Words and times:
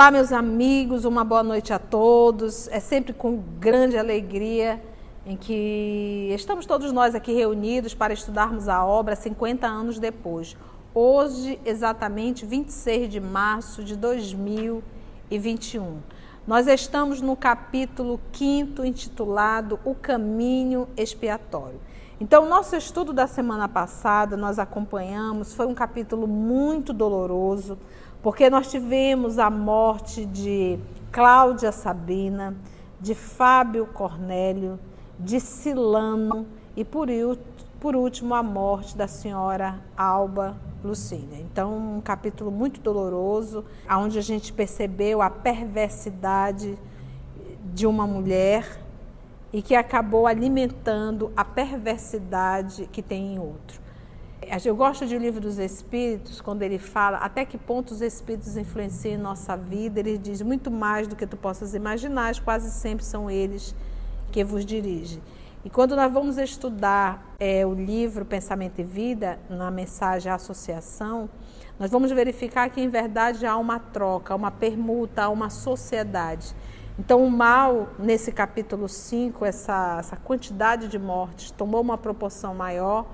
Olá, 0.00 0.10
meus 0.10 0.32
amigos, 0.32 1.04
uma 1.04 1.22
boa 1.22 1.42
noite 1.42 1.74
a 1.74 1.78
todos. 1.78 2.68
É 2.68 2.80
sempre 2.80 3.12
com 3.12 3.36
grande 3.60 3.98
alegria 3.98 4.82
em 5.26 5.36
que 5.36 6.32
estamos 6.34 6.64
todos 6.64 6.90
nós 6.90 7.14
aqui 7.14 7.34
reunidos 7.34 7.92
para 7.92 8.14
estudarmos 8.14 8.66
a 8.66 8.82
obra 8.82 9.14
50 9.14 9.66
anos 9.66 9.98
depois. 9.98 10.56
Hoje, 10.94 11.60
exatamente 11.66 12.46
26 12.46 13.10
de 13.10 13.20
março 13.20 13.84
de 13.84 13.94
2021. 13.94 15.98
Nós 16.46 16.66
estamos 16.66 17.20
no 17.20 17.36
capítulo 17.36 18.18
5 18.32 18.82
intitulado 18.82 19.78
O 19.84 19.94
Caminho 19.94 20.88
Expiatório. 20.96 21.78
Então, 22.18 22.48
nosso 22.48 22.74
estudo 22.74 23.12
da 23.12 23.26
semana 23.26 23.68
passada, 23.68 24.34
nós 24.34 24.58
acompanhamos, 24.58 25.52
foi 25.52 25.66
um 25.66 25.74
capítulo 25.74 26.26
muito 26.26 26.94
doloroso 26.94 27.76
porque 28.22 28.50
nós 28.50 28.70
tivemos 28.70 29.38
a 29.38 29.48
morte 29.48 30.26
de 30.26 30.78
Cláudia 31.10 31.72
Sabina, 31.72 32.54
de 33.00 33.14
Fábio 33.14 33.86
Cornélio, 33.86 34.78
de 35.18 35.40
Silano 35.40 36.46
e 36.76 36.84
por, 36.84 37.08
por 37.80 37.96
último 37.96 38.34
a 38.34 38.42
morte 38.42 38.96
da 38.96 39.08
senhora 39.08 39.80
Alba 39.96 40.56
Lucínia. 40.84 41.38
Então, 41.40 41.96
um 41.96 42.00
capítulo 42.00 42.50
muito 42.50 42.80
doloroso, 42.80 43.64
onde 43.90 44.18
a 44.18 44.22
gente 44.22 44.52
percebeu 44.52 45.22
a 45.22 45.30
perversidade 45.30 46.78
de 47.72 47.86
uma 47.86 48.06
mulher 48.06 48.80
e 49.52 49.62
que 49.62 49.74
acabou 49.74 50.26
alimentando 50.26 51.32
a 51.36 51.44
perversidade 51.44 52.86
que 52.92 53.02
tem 53.02 53.34
em 53.34 53.38
outro. 53.38 53.79
Eu 54.64 54.74
gosto 54.74 55.06
de 55.06 55.14
O 55.14 55.18
Livro 55.18 55.40
dos 55.40 55.58
Espíritos, 55.58 56.40
quando 56.40 56.62
ele 56.62 56.76
fala 56.76 57.18
até 57.18 57.44
que 57.44 57.56
ponto 57.56 57.92
os 57.92 58.00
Espíritos 58.00 58.56
influenciam 58.56 59.14
em 59.14 59.16
nossa 59.16 59.56
vida. 59.56 60.00
Ele 60.00 60.18
diz 60.18 60.42
muito 60.42 60.72
mais 60.72 61.06
do 61.06 61.14
que 61.14 61.24
tu 61.24 61.36
possas 61.36 61.72
imaginar, 61.72 62.34
quase 62.40 62.68
sempre 62.72 63.04
são 63.04 63.30
eles 63.30 63.76
que 64.32 64.42
vos 64.42 64.66
dirigem. 64.66 65.22
E 65.64 65.70
quando 65.70 65.94
nós 65.94 66.12
vamos 66.12 66.36
estudar 66.36 67.36
é, 67.38 67.64
o 67.64 67.72
livro 67.72 68.24
Pensamento 68.24 68.80
e 68.80 68.82
Vida, 68.82 69.38
na 69.48 69.70
mensagem 69.70 70.32
Associação, 70.32 71.30
nós 71.78 71.88
vamos 71.88 72.10
verificar 72.10 72.68
que, 72.70 72.80
em 72.80 72.88
verdade, 72.88 73.46
há 73.46 73.56
uma 73.56 73.78
troca, 73.78 74.34
uma 74.34 74.50
permuta, 74.50 75.22
há 75.22 75.28
uma 75.28 75.48
sociedade. 75.48 76.56
Então, 76.98 77.24
o 77.24 77.30
mal, 77.30 77.90
nesse 78.00 78.32
capítulo 78.32 78.88
5, 78.88 79.44
essa, 79.44 79.98
essa 80.00 80.16
quantidade 80.16 80.88
de 80.88 80.98
mortes, 80.98 81.52
tomou 81.52 81.80
uma 81.80 81.96
proporção 81.96 82.52
maior 82.52 83.06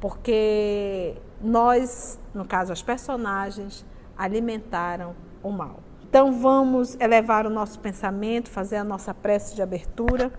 porque 0.00 1.16
nós, 1.40 2.18
no 2.34 2.44
caso 2.44 2.72
as 2.72 2.82
personagens, 2.82 3.84
alimentaram 4.16 5.14
o 5.42 5.50
mal. 5.50 5.80
Então 6.08 6.32
vamos 6.32 6.96
elevar 7.00 7.46
o 7.46 7.50
nosso 7.50 7.78
pensamento, 7.80 8.48
fazer 8.48 8.76
a 8.76 8.84
nossa 8.84 9.12
prece 9.12 9.54
de 9.54 9.62
abertura. 9.62 10.32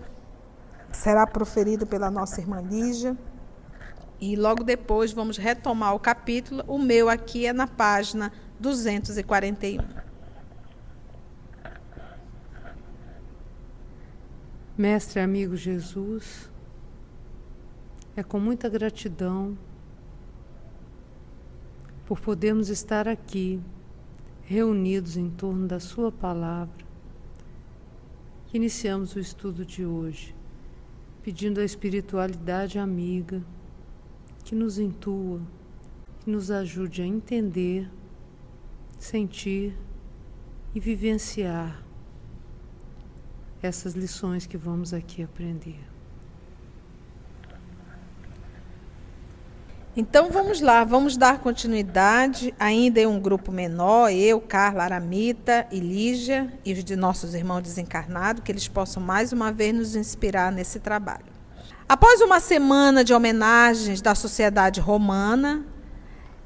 Será 0.91 1.28
proferido 1.28 1.85
pela 1.85 2.09
nossa 2.09 2.41
irmã 2.41 2.61
Lígia. 2.61 3.16
E 4.19 4.35
logo 4.35 4.63
depois 4.63 5.11
vamos 5.11 5.38
retomar 5.38 5.94
o 5.94 6.00
capítulo. 6.00 6.63
O 6.67 6.80
meu 6.80 7.09
aqui 7.09 7.45
é 7.45 7.53
na 7.53 7.67
página 7.67 8.31
241. 8.59 9.83
Mestre 14.75 15.19
amigo 15.19 15.56
Jesus, 15.56 16.50
é 18.17 18.23
com 18.23 18.39
muita 18.39 18.67
gratidão 18.67 19.55
por 22.03 22.19
podermos 22.19 22.67
estar 22.67 23.07
aqui, 23.07 23.61
reunidos 24.41 25.17
em 25.17 25.29
torno 25.29 25.67
da 25.67 25.79
Sua 25.79 26.11
palavra, 26.11 26.83
que 28.47 28.57
iniciamos 28.57 29.16
o 29.16 29.19
estudo 29.19 29.63
de 29.63 29.85
hoje, 29.85 30.35
pedindo 31.22 31.59
a 31.59 31.63
espiritualidade 31.63 32.79
amiga 32.79 33.44
que 34.44 34.56
nos 34.56 34.79
intua, 34.79 35.39
que 36.22 36.31
nos 36.31 36.50
ajude 36.50 37.03
a 37.03 37.06
entender, 37.06 37.88
sentir 38.97 39.77
e 40.73 40.79
vivenciar 40.79 41.85
essas 43.61 43.94
lições 43.94 44.47
que 44.47 44.57
vamos 44.57 44.91
aqui 44.91 45.22
aprender. 45.22 45.97
Então 50.00 50.30
vamos 50.30 50.62
lá, 50.62 50.84
vamos 50.84 51.18
dar 51.18 51.40
continuidade 51.40 52.53
ainda 52.59 53.00
em 53.00 53.08
um 53.08 53.19
grupo 53.19 53.52
menor, 53.52 54.12
eu, 54.12 54.40
Carla, 54.40 54.84
Aramita 54.84 55.66
e 55.72 55.80
Lígia 55.80 56.53
e 56.63 56.72
os 56.72 56.84
de 56.84 56.96
nossos 56.96 57.34
irmãos 57.34 57.63
desencarnados, 57.63 58.44
que 58.44 58.52
eles 58.52 58.68
possam 58.68 59.02
mais 59.02 59.34
uma 59.34 59.52
vez 59.52 59.74
nos 59.74 59.96
inspirar 59.96 60.52
nesse 60.52 60.80
trabalho. 60.80 61.25
Após 61.90 62.22
uma 62.22 62.40
semana 62.40 63.03
de 63.03 63.12
homenagens 63.12 64.00
da 64.00 64.13
sociedade 64.13 64.80
romana, 64.80 65.66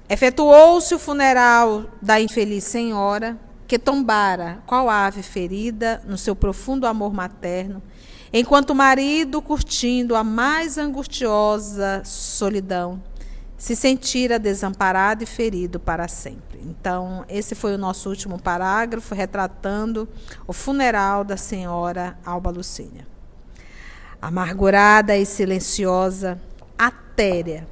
efetuou-se 0.08 0.96
o 0.96 1.00
funeral 1.00 1.88
da 2.02 2.22
infeliz 2.22 2.64
senhora 2.64 3.38
que 3.68 3.78
tombara, 3.78 4.64
qual 4.66 4.90
ave 4.90 5.22
ferida, 5.22 6.02
no 6.08 6.18
seu 6.18 6.38
profundo 6.38 6.88
amor 6.88 7.14
materno, 7.14 7.84
enquanto 8.32 8.70
o 8.70 8.76
marido, 8.76 9.42
curtindo 9.42 10.16
a 10.16 10.24
mais 10.24 10.78
angustiosa 10.78 12.02
solidão, 12.06 13.11
se 13.62 13.76
sentira 13.76 14.40
desamparado 14.40 15.24
e 15.24 15.28
ferido 15.28 15.80
para 15.80 16.08
sempre. 16.08 16.60
Então, 16.66 17.24
esse 17.30 17.54
foi 17.54 17.76
o 17.76 17.78
nosso 17.78 18.10
último 18.10 18.42
parágrafo, 18.42 19.14
retratando 19.14 20.10
o 20.48 20.52
funeral 20.52 21.24
da 21.24 21.38
senhora 21.38 22.18
Alba 22.26 22.50
Lucínia. 22.50 23.06
Amargurada 24.20 25.16
e 25.16 25.28
silenciosa, 25.28 26.42
Atéria 26.76 27.68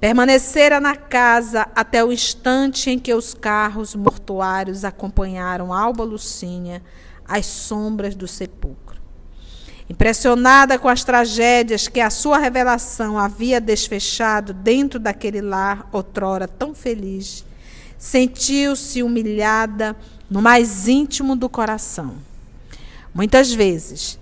permanecera 0.00 0.80
na 0.80 0.96
casa 0.96 1.68
até 1.72 2.04
o 2.04 2.10
instante 2.10 2.90
em 2.90 2.98
que 2.98 3.14
os 3.14 3.32
carros 3.32 3.94
mortuários 3.94 4.84
acompanharam 4.84 5.72
Alba 5.72 6.02
Lucínia 6.02 6.82
às 7.24 7.46
sombras 7.46 8.16
do 8.16 8.26
sepulcro. 8.26 8.97
Impressionada 9.90 10.78
com 10.78 10.86
as 10.86 11.02
tragédias 11.02 11.88
que 11.88 11.98
a 11.98 12.10
sua 12.10 12.36
revelação 12.36 13.18
havia 13.18 13.58
desfechado 13.58 14.52
dentro 14.52 14.98
daquele 14.98 15.40
lar 15.40 15.88
outrora 15.90 16.46
tão 16.46 16.74
feliz, 16.74 17.42
sentiu-se 17.96 19.02
humilhada 19.02 19.96
no 20.28 20.42
mais 20.42 20.88
íntimo 20.88 21.34
do 21.34 21.48
coração. 21.48 22.16
Muitas 23.14 23.50
vezes, 23.50 24.18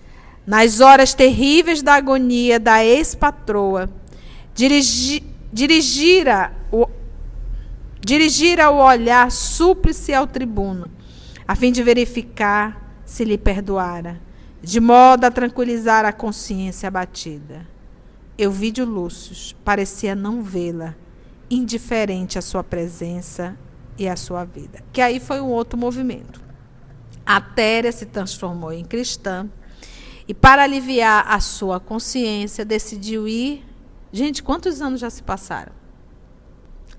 nas 0.46 0.80
horas 0.80 1.14
terríveis 1.14 1.82
da 1.82 1.94
agonia 1.94 2.60
da 2.60 2.84
ex-patroa, 2.84 3.90
dirigi, 4.54 5.24
dirigira, 5.52 6.52
o, 6.70 6.86
dirigira 8.00 8.70
o 8.70 8.76
olhar 8.76 9.32
súplice 9.32 10.14
ao 10.14 10.28
tribuno, 10.28 10.88
a 11.46 11.56
fim 11.56 11.72
de 11.72 11.82
verificar 11.82 13.00
se 13.04 13.24
lhe 13.24 13.36
perdoara 13.36 14.25
de 14.62 14.80
modo 14.80 15.24
a 15.24 15.30
tranquilizar 15.30 16.04
a 16.04 16.12
consciência 16.12 16.88
abatida. 16.88 17.66
Euvídio 18.38 18.84
Lúcio 18.84 19.56
parecia 19.64 20.14
não 20.14 20.42
vê-la, 20.42 20.94
indiferente 21.50 22.38
à 22.38 22.42
sua 22.42 22.62
presença 22.62 23.56
e 23.98 24.08
à 24.08 24.16
sua 24.16 24.44
vida. 24.44 24.82
Que 24.92 25.00
aí 25.00 25.18
foi 25.20 25.40
um 25.40 25.48
outro 25.48 25.78
movimento. 25.78 26.40
A 27.24 27.40
Téria 27.40 27.90
se 27.92 28.06
transformou 28.06 28.72
em 28.72 28.84
cristã 28.84 29.48
e, 30.28 30.34
para 30.34 30.62
aliviar 30.62 31.26
a 31.28 31.40
sua 31.40 31.80
consciência, 31.80 32.64
decidiu 32.64 33.26
ir. 33.26 33.64
Gente, 34.12 34.42
quantos 34.42 34.82
anos 34.82 35.00
já 35.00 35.10
se 35.10 35.22
passaram? 35.22 35.72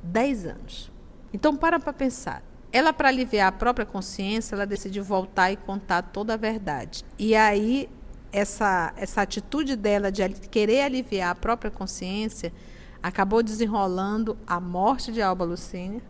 Dez 0.01 0.45
anos. 0.45 0.91
Então, 1.33 1.55
para 1.55 1.79
para 1.79 1.93
pensar. 1.93 2.41
Ela, 2.77 2.93
para 2.93 3.07
aliviar 3.07 3.47
a 3.47 3.51
própria 3.51 3.87
consciência, 3.87 4.53
ela 4.53 4.67
decidiu 4.67 5.03
voltar 5.03 5.51
e 5.51 5.57
contar 5.57 6.03
toda 6.03 6.35
a 6.35 6.37
verdade. 6.37 7.03
E 7.17 7.35
aí, 7.35 7.89
essa, 8.31 8.93
essa 8.95 9.23
atitude 9.23 9.75
dela 9.75 10.11
de 10.11 10.29
querer 10.29 10.81
aliviar 10.81 11.31
a 11.31 11.35
própria 11.35 11.71
consciência 11.71 12.53
acabou 13.01 13.41
desenrolando 13.41 14.37
a 14.45 14.59
morte 14.59 15.11
de 15.11 15.23
Alba 15.23 15.43
Lucínia, 15.43 16.03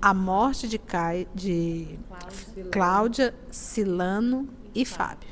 a 0.00 0.14
morte 0.14 0.68
de, 0.68 0.78
Cai, 0.78 1.26
de 1.34 1.98
Cláudia, 2.70 3.34
Silano 3.50 4.48
e 4.72 4.84
Fábio. 4.84 5.30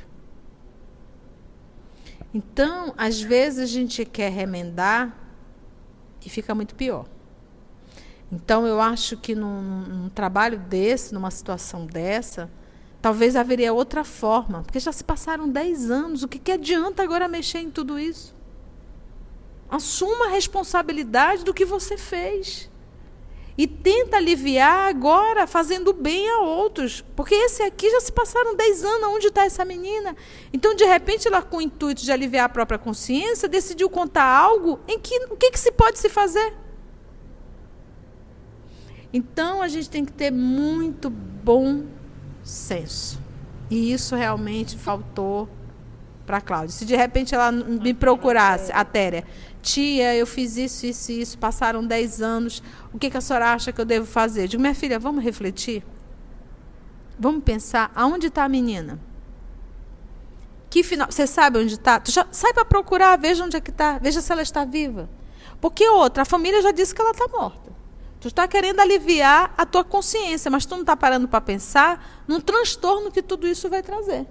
Então, 2.35 2.93
às 2.99 3.23
vezes 3.23 3.61
a 3.61 3.73
gente 3.73 4.05
quer 4.05 4.33
remendar 4.33 5.17
e 6.27 6.29
fica 6.29 6.57
muito 6.57 6.75
pior. 6.75 7.07
Então, 8.31 8.67
eu 8.67 8.81
acho 8.81 9.17
que 9.17 9.35
num, 9.35 9.61
num, 9.61 10.09
trabalho 10.11 10.59
desse, 10.59 11.15
numa 11.15 11.31
situação 11.31 11.87
dessa, 11.87 12.51
talvez 13.01 13.35
haveria 13.35 13.73
outra 13.73 14.05
forma, 14.05 14.63
porque 14.63 14.79
já 14.79 14.93
se 14.93 15.03
passaram 15.03 15.49
10 15.49 15.91
anos. 15.91 16.23
O 16.23 16.29
que, 16.29 16.39
que 16.39 16.53
adianta 16.53 17.03
agora 17.03 17.27
mexer 17.27 17.61
em 17.61 17.71
tudo 17.71 17.99
isso? 17.99 18.35
Assuma 19.71 20.27
a 20.27 20.31
responsabilidade 20.31 21.45
do 21.45 21.55
que 21.55 21.65
você 21.65 21.97
fez. 21.97 22.71
e 23.57 23.67
tenta 23.67 24.19
aliviar 24.19 24.89
agora, 24.89 25.45
fazendo 25.45 25.93
bem 25.93 26.31
a 26.31 26.43
outros. 26.43 27.05
Porque 27.17 27.35
esse 27.35 27.61
aqui 27.63 27.91
já 27.91 28.01
se 28.01 28.13
passaram 28.13 28.55
10 28.55 28.85
anos, 28.85 29.09
onde 29.09 29.27
está 29.27 29.45
essa 29.45 29.65
menina? 29.65 30.15
Então, 30.53 30.77
de 30.77 30.85
repente, 30.85 31.27
ela, 31.27 31.43
com 31.43 31.57
o 31.57 31.61
intuito 31.61 32.03
de 32.03 32.13
aliviar 32.13 32.45
a 32.45 32.49
própria 32.49 32.79
consciência, 32.79 33.49
decidiu 33.49 33.91
contar 33.91 34.25
algo 34.25 34.79
em 34.87 34.99
que 35.01 35.17
o 35.29 35.37
que, 35.37 35.51
que 35.51 35.59
se 35.59 35.73
pode 35.73 35.99
se 35.99 36.09
fazer? 36.09 36.68
Então, 39.13 39.63
a 39.63 39.69
gente 39.69 39.89
tem 39.89 40.05
que 40.05 40.13
ter 40.13 40.31
muito 40.31 41.09
bom 41.09 41.85
senso. 42.43 43.21
E 43.71 43.93
isso 43.93 44.15
realmente 44.17 44.77
faltou 44.77 45.49
para 46.27 46.39
a 46.39 46.41
Cláudia. 46.41 46.71
Se 46.71 46.85
de 46.85 46.95
repente 46.95 47.35
ela 47.35 47.51
me 47.51 47.95
procurasse, 47.95 48.71
a 48.73 48.85
Téria, 48.85 49.25
tia, 49.63 50.15
eu 50.15 50.27
fiz 50.27 50.57
isso, 50.57 50.85
isso 50.85 51.11
e 51.11 51.21
isso, 51.23 51.39
passaram 51.39 51.85
10 51.85 52.21
anos, 52.21 52.63
o 52.93 52.99
que, 52.99 53.11
que 53.11 53.17
a 53.17 53.21
senhora 53.21 53.53
acha 53.53 53.73
que 53.73 53.81
eu 53.81 53.85
devo 53.85 54.07
fazer? 54.07 54.45
Eu 54.45 54.49
digo, 54.49 54.61
minha 54.61 54.75
filha, 54.75 54.99
vamos 54.99 55.25
refletir? 55.25 55.83
Vamos 57.19 57.43
pensar, 57.43 57.91
aonde 57.95 58.27
está 58.27 58.45
a 58.45 58.49
menina? 58.49 59.01
Que 60.71 60.83
final, 60.83 61.11
você 61.11 61.27
sabe 61.27 61.59
onde 61.59 61.75
está? 61.75 61.99
Tu 61.99 62.13
já 62.13 62.27
sai 62.31 62.53
para 62.53 62.65
procurar, 62.65 63.17
veja 63.17 63.43
onde 63.43 63.57
é 63.57 63.61
que 63.61 63.71
está, 63.71 63.99
veja 63.99 64.21
se 64.21 64.31
ela 64.31 64.43
está 64.43 64.65
viva. 64.65 65.09
Porque 65.61 65.89
outra, 65.89 66.23
a 66.23 66.27
família 66.27 66.61
já 66.63 66.71
disse 66.71 66.95
que 66.95 67.01
ela 67.01 67.11
está 67.11 67.27
morta. 67.29 67.73
Tu 68.21 68.29
está 68.29 68.49
querendo 68.49 68.81
aliviar 68.81 69.55
a 69.57 69.65
tua 69.65 69.85
consciência, 69.85 70.51
mas 70.51 70.67
tu 70.67 70.75
não 70.75 70.81
está 70.81 70.97
parando 70.97 71.29
para 71.29 71.41
pensar 71.41 72.25
no 72.27 72.43
transtorno 72.43 73.13
que 73.13 73.23
tudo 73.23 73.47
isso 73.47 73.69
vai 73.69 73.83
trazer. 73.83 74.27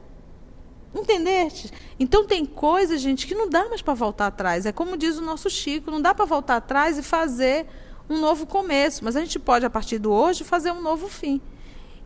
Entendeste? 0.94 1.72
Então 2.00 2.26
tem 2.26 2.46
coisas, 2.46 3.00
gente, 3.00 3.28
que 3.28 3.36
não 3.36 3.50
dá 3.50 3.70
mais 3.70 3.82
para 3.82 3.94
voltar 3.94 4.28
atrás. 4.28 4.66
É 4.66 4.72
como 4.72 4.98
diz 4.98 5.18
o 5.18 5.22
nosso 5.22 5.50
Chico, 5.50 5.90
não 5.90 6.02
dá 6.02 6.14
para 6.14 6.26
voltar 6.26 6.58
atrás 6.58 6.98
e 6.98 7.04
fazer 7.04 7.66
um 8.10 8.20
novo 8.20 8.46
começo, 8.46 9.04
mas 9.04 9.16
a 9.16 9.22
gente 9.22 9.40
pode 9.40 9.66
a 9.66 9.70
partir 9.70 10.00
do 10.00 10.12
hoje 10.12 10.44
fazer 10.44 10.72
um 10.72 10.82
novo 10.82 11.08
fim. 11.08 11.42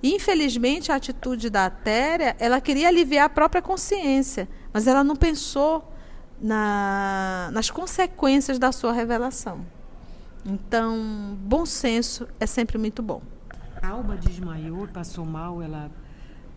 E, 0.03 0.15
infelizmente, 0.15 0.91
a 0.91 0.95
atitude 0.95 1.49
da 1.49 1.69
Téria, 1.69 2.35
ela 2.39 2.59
queria 2.59 2.87
aliviar 2.87 3.25
a 3.25 3.29
própria 3.29 3.61
consciência, 3.61 4.49
mas 4.73 4.87
ela 4.87 5.03
não 5.03 5.15
pensou 5.15 5.87
na, 6.41 7.49
nas 7.53 7.69
consequências 7.69 8.57
da 8.57 8.71
sua 8.71 8.91
revelação. 8.91 9.63
Então, 10.45 11.37
bom 11.41 11.65
senso 11.65 12.27
é 12.39 12.45
sempre 12.45 12.77
muito 12.77 13.01
bom. 13.01 13.21
A 13.81 13.89
Alba 13.89 14.15
desmaiou, 14.15 14.87
passou 14.87 15.25
mal, 15.25 15.61
ela 15.61 15.89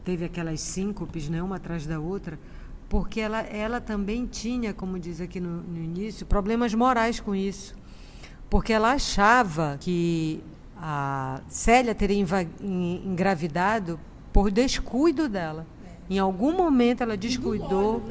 teve 0.05 0.25
aquelas 0.25 0.61
síncopes, 0.61 1.29
né, 1.29 1.43
uma 1.43 1.57
atrás 1.57 1.87
da 1.87 1.99
outra, 1.99 2.39
porque 2.89 3.21
ela, 3.21 3.41
ela 3.41 3.81
também 3.81 4.27
tinha, 4.27 4.73
como 4.73 4.99
diz 4.99 5.21
aqui 5.21 5.41
no, 5.41 5.63
no 5.63 5.83
início, 5.83 6.27
problemas 6.27 6.75
morais 6.75 7.19
com 7.21 7.35
isso. 7.35 7.75
Porque 8.51 8.73
ela 8.73 8.93
achava 8.93 9.79
que 9.81 10.43
a 10.77 11.41
Célia 11.49 11.95
teria 11.95 12.23
engravidado 12.61 13.99
por 14.33 14.51
descuido 14.51 15.29
dela. 15.29 15.67
Em 16.09 16.19
algum 16.19 16.55
momento 16.55 17.03
ela 17.03 17.17
descuidou. 17.17 18.03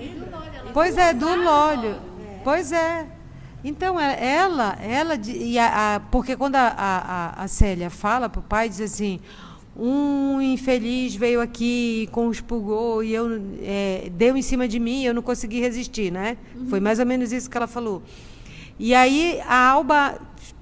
Pois 0.74 0.98
é, 0.98 1.14
do 1.14 1.28
Lólio. 1.36 1.98
Pois 2.44 2.72
é. 2.72 3.08
Então, 3.64 4.00
é, 4.00 4.36
ela, 4.36 4.78
ela 4.82 5.16
e 5.16 5.58
a, 5.58 5.96
a, 5.96 6.00
porque 6.00 6.36
quando 6.36 6.56
a, 6.56 6.68
a, 6.68 7.44
a 7.44 7.48
Célia 7.48 7.90
fala 7.90 8.28
para 8.28 8.40
o 8.40 8.44
pai, 8.44 8.68
diz 8.68 8.82
assim, 8.82 9.20
um 9.76 10.42
infeliz 10.42 11.16
veio 11.16 11.42
aqui, 11.42 12.08
conspurgou 12.12 13.04
e 13.04 13.14
eu 13.14 13.42
é, 13.62 14.12
deu 14.12 14.36
em 14.36 14.42
cima 14.42 14.68
de 14.68 14.80
mim, 14.80 15.04
eu 15.04 15.14
não 15.14 15.22
consegui 15.22 15.60
resistir, 15.60 16.12
né? 16.12 16.38
Uhum. 16.56 16.68
Foi 16.68 16.80
mais 16.80 17.00
ou 17.00 17.06
menos 17.06 17.32
isso 17.32 17.50
que 17.50 17.58
ela 17.58 17.68
falou. 17.68 18.04
E 18.78 18.94
aí 18.94 19.42
a 19.48 19.70
Alba 19.70 20.20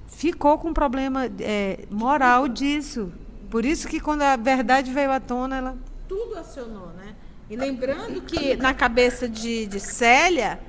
ficou 0.07 0.57
com 0.57 0.69
um 0.69 0.73
problema 0.73 1.29
é, 1.39 1.79
moral 1.89 2.47
disso. 2.47 3.11
Por 3.49 3.65
isso 3.65 3.87
que 3.87 3.99
quando 3.99 4.21
a 4.21 4.37
verdade 4.37 4.91
veio 4.91 5.11
à 5.11 5.19
tona, 5.19 5.57
ela 5.57 5.77
tudo 6.07 6.37
acionou, 6.37 6.87
né? 6.97 7.15
E 7.49 7.55
lembrando 7.55 8.21
que 8.21 8.55
na 8.55 8.73
cabeça 8.73 9.27
de, 9.27 9.65
de 9.65 9.79
Célia, 9.79 10.59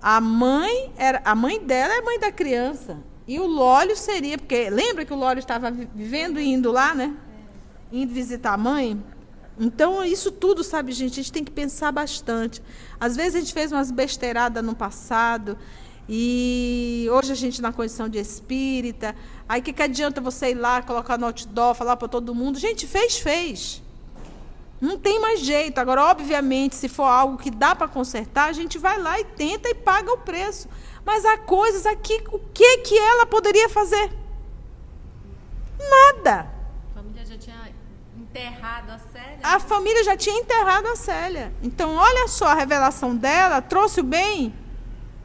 a 0.00 0.20
mãe 0.20 0.92
era 0.96 1.20
a 1.24 1.34
mãe 1.34 1.60
dela 1.60 1.94
é 1.94 1.98
a 1.98 2.02
mãe 2.02 2.18
da 2.18 2.32
criança. 2.32 2.98
E 3.26 3.38
o 3.38 3.46
Lólio 3.46 3.96
seria, 3.96 4.38
porque 4.38 4.70
lembra 4.70 5.04
que 5.04 5.12
o 5.12 5.16
Lólio 5.16 5.40
estava 5.40 5.70
vivendo 5.70 6.40
e 6.40 6.48
indo 6.48 6.72
lá, 6.72 6.94
né? 6.94 7.14
indo 7.92 8.12
visitar 8.12 8.54
a 8.54 8.56
mãe. 8.56 9.02
Então, 9.58 10.04
isso 10.04 10.30
tudo, 10.30 10.62
sabe, 10.62 10.92
gente, 10.92 11.14
a 11.14 11.22
gente 11.22 11.32
tem 11.32 11.44
que 11.44 11.50
pensar 11.50 11.90
bastante. 11.90 12.62
Às 13.00 13.16
vezes 13.16 13.34
a 13.34 13.38
gente 13.40 13.52
fez 13.52 13.72
umas 13.72 13.90
besteiradas 13.90 14.64
no 14.64 14.74
passado 14.74 15.58
e 16.08 17.08
hoje 17.10 17.32
a 17.32 17.34
gente 17.34 17.60
na 17.60 17.72
condição 17.72 18.08
de 18.08 18.18
espírita. 18.18 19.16
Aí 19.48 19.60
que, 19.60 19.72
que 19.72 19.82
adianta 19.82 20.20
você 20.20 20.50
ir 20.50 20.54
lá, 20.54 20.80
colocar 20.80 21.18
no 21.18 21.26
outdoor, 21.26 21.74
falar 21.74 21.96
para 21.96 22.08
todo 22.08 22.34
mundo? 22.34 22.58
Gente, 22.58 22.86
fez, 22.86 23.18
fez. 23.18 23.82
Não 24.80 24.98
tem 24.98 25.20
mais 25.20 25.40
jeito. 25.40 25.78
Agora, 25.78 26.04
obviamente, 26.04 26.76
se 26.76 26.88
for 26.88 27.04
algo 27.04 27.36
que 27.36 27.50
dá 27.50 27.74
para 27.74 27.88
consertar, 27.88 28.48
a 28.48 28.52
gente 28.52 28.78
vai 28.78 28.98
lá 28.98 29.18
e 29.18 29.24
tenta 29.24 29.68
e 29.68 29.74
paga 29.74 30.12
o 30.12 30.18
preço. 30.18 30.68
Mas 31.04 31.24
há 31.24 31.38
coisas 31.38 31.86
aqui, 31.86 32.22
o 32.30 32.38
que 32.38 32.78
que 32.78 32.98
ela 32.98 33.26
poderia 33.26 33.68
fazer? 33.68 34.10
Nada 35.78 36.58
enterrado 38.38 38.90
a 38.90 38.98
Célia? 38.98 39.38
A 39.42 39.58
família 39.58 40.04
já 40.04 40.16
tinha 40.16 40.38
enterrado 40.38 40.86
a 40.86 40.96
Célia. 40.96 41.52
Então, 41.62 41.94
olha 41.94 42.28
só 42.28 42.48
a 42.48 42.54
revelação 42.54 43.16
dela, 43.16 43.60
trouxe 43.60 44.00
o 44.00 44.04
bem? 44.04 44.54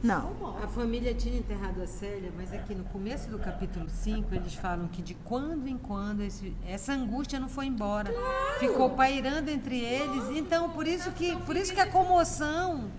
Não. 0.04 0.54
A 0.62 0.68
família 0.68 1.14
tinha 1.14 1.38
enterrado 1.38 1.82
a 1.82 1.86
Célia, 1.86 2.30
mas 2.36 2.52
aqui 2.52 2.74
no 2.74 2.84
começo 2.84 3.26
do 3.30 3.38
capítulo 3.38 3.88
5, 3.88 4.34
eles 4.34 4.54
falam 4.54 4.86
que 4.86 5.00
de 5.00 5.14
quando 5.14 5.66
em 5.66 5.78
quando 5.78 6.22
esse, 6.22 6.54
essa 6.68 6.92
angústia 6.92 7.40
não 7.40 7.48
foi 7.48 7.64
embora. 7.64 8.12
Claro. 8.12 8.58
Ficou 8.60 8.90
pairando 8.90 9.50
entre 9.50 9.80
eles. 9.80 10.36
Então, 10.36 10.68
por 10.68 10.86
isso 10.86 11.10
que, 11.12 11.34
por 11.46 11.56
isso 11.56 11.72
que 11.72 11.80
a 11.80 11.86
comoção. 11.86 12.90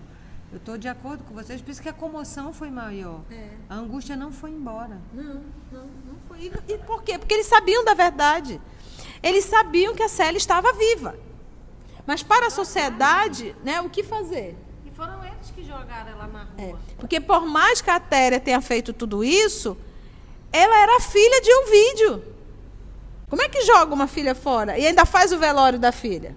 Eu 0.50 0.58
estou 0.58 0.76
de 0.76 0.88
acordo 0.88 1.22
com 1.22 1.32
vocês, 1.32 1.60
por 1.60 1.70
isso 1.70 1.80
que 1.80 1.88
a 1.88 1.92
comoção 1.92 2.52
foi 2.52 2.70
maior. 2.70 3.20
É. 3.30 3.50
A 3.68 3.76
angústia 3.76 4.16
não 4.16 4.32
foi 4.32 4.50
embora. 4.50 5.00
Não, 5.12 5.42
não, 5.70 5.86
não 6.06 6.16
foi. 6.26 6.38
E, 6.40 6.72
e 6.72 6.78
por 6.78 7.04
quê? 7.04 7.18
Porque 7.18 7.34
eles 7.34 7.46
sabiam 7.46 7.84
da 7.84 7.94
verdade. 7.94 8.60
Eles 9.22 9.44
sabiam 9.44 9.94
que 9.94 10.02
a 10.02 10.08
Célia 10.08 10.38
estava 10.38 10.72
viva. 10.72 11.16
Mas 12.04 12.24
para 12.24 12.48
a 12.48 12.50
sociedade, 12.50 13.54
né, 13.62 13.80
o 13.80 13.88
que 13.88 14.02
fazer? 14.02 14.56
E 14.84 14.90
foram 14.90 15.25
que 15.52 15.64
jogaram 15.64 16.10
ela 16.10 16.26
na 16.26 16.44
rua. 16.44 16.48
É, 16.58 16.74
porque 16.96 17.20
por 17.20 17.46
mais 17.46 17.80
que 17.80 17.90
a 17.90 18.00
Téria 18.00 18.40
tenha 18.40 18.60
feito 18.60 18.92
tudo 18.92 19.24
isso, 19.24 19.76
ela 20.52 20.78
era 20.80 21.00
filha 21.00 21.40
de 21.40 21.54
um 21.54 21.64
vídeo. 21.66 22.24
Como 23.28 23.42
é 23.42 23.48
que 23.48 23.62
joga 23.62 23.92
uma 23.92 24.06
filha 24.06 24.34
fora? 24.34 24.78
E 24.78 24.86
ainda 24.86 25.04
faz 25.04 25.32
o 25.32 25.38
velório 25.38 25.78
da 25.78 25.90
filha? 25.92 26.36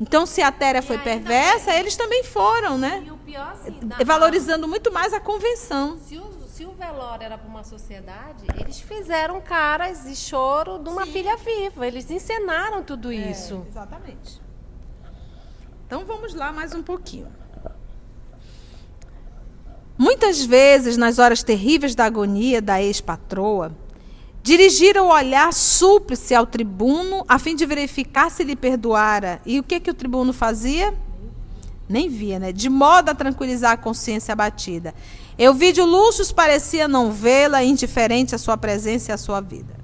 Então, 0.00 0.26
se 0.26 0.42
a 0.42 0.50
Téria 0.50 0.82
foi 0.82 0.98
perversa, 0.98 1.66
também, 1.66 1.80
eles 1.80 1.96
também 1.96 2.24
foram, 2.24 2.76
né? 2.76 3.04
E 3.06 3.10
o 3.12 3.16
pior, 3.16 3.52
assim, 3.52 3.78
Valorizando 4.04 4.66
muito 4.66 4.92
mais 4.92 5.14
a 5.14 5.20
convenção. 5.20 5.98
Se 5.98 6.18
os 6.18 6.44
se 6.54 6.64
o 6.64 6.70
velório 6.70 7.24
era 7.24 7.36
para 7.36 7.48
uma 7.48 7.64
sociedade, 7.64 8.46
eles 8.60 8.78
fizeram 8.78 9.40
caras 9.40 10.06
e 10.06 10.14
choro 10.14 10.78
de 10.78 10.88
uma 10.88 11.04
Sim. 11.04 11.10
filha 11.10 11.36
viva. 11.36 11.84
Eles 11.84 12.08
encenaram 12.08 12.80
tudo 12.80 13.10
é, 13.10 13.16
isso. 13.16 13.66
Exatamente. 13.68 14.40
Então 15.84 16.04
vamos 16.04 16.32
lá 16.32 16.52
mais 16.52 16.72
um 16.72 16.80
pouquinho. 16.80 17.26
Muitas 19.96 20.44
vezes, 20.44 20.96
nas 20.96 21.18
horas 21.18 21.42
terríveis 21.42 21.94
da 21.94 22.04
agonia 22.04 22.60
da 22.60 22.82
ex-patroa, 22.82 23.72
dirigiram 24.42 25.06
o 25.06 25.12
olhar 25.12 25.52
súplice 25.52 26.34
ao 26.34 26.46
tribuno 26.46 27.24
a 27.28 27.38
fim 27.38 27.54
de 27.54 27.64
verificar 27.64 28.30
se 28.30 28.42
lhe 28.42 28.56
perdoara. 28.56 29.40
E 29.46 29.58
o 29.58 29.62
que, 29.62 29.78
que 29.78 29.90
o 29.90 29.94
tribuno 29.94 30.32
fazia? 30.32 30.92
Nem 31.88 32.08
via, 32.08 32.38
né? 32.38 32.50
De 32.50 32.68
modo 32.68 33.10
a 33.10 33.14
tranquilizar 33.14 33.72
a 33.72 33.76
consciência 33.76 34.32
abatida. 34.32 34.94
Euvídio 35.38 35.84
Lúcio 35.84 36.24
parecia 36.34 36.88
não 36.88 37.12
vê-la, 37.12 37.62
indiferente 37.62 38.34
à 38.34 38.38
sua 38.38 38.56
presença 38.56 39.12
e 39.12 39.14
à 39.14 39.16
sua 39.16 39.40
vida. 39.40 39.74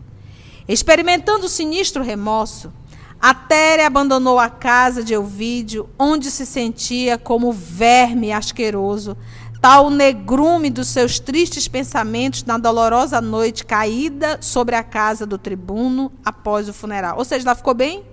Experimentando 0.67 1.47
o 1.47 1.49
sinistro 1.49 2.03
remorso, 2.03 2.73
Atéria 3.21 3.87
abandonou 3.87 4.39
a 4.39 4.49
casa 4.49 5.05
de 5.05 5.13
Euvídio, 5.13 5.91
onde 5.99 6.31
se 6.31 6.47
sentia 6.47 7.19
como 7.19 7.53
verme 7.53 8.33
asqueroso, 8.33 9.15
tal 9.61 9.91
negrume 9.91 10.71
dos 10.71 10.89
seus 10.89 11.19
tristes 11.19 11.69
pensamentos 11.69 12.45
na 12.45 12.57
dolorosa 12.57 13.21
noite 13.21 13.65
caída 13.65 14.39
sobre 14.41 14.75
a 14.75 14.83
casa 14.83 15.27
do 15.27 15.37
tribuno 15.37 16.11
após 16.25 16.69
o 16.69 16.73
funeral. 16.73 17.19
Ou 17.19 17.25
seja, 17.25 17.47
ela 17.47 17.55
ficou 17.55 17.75
bem? 17.75 18.05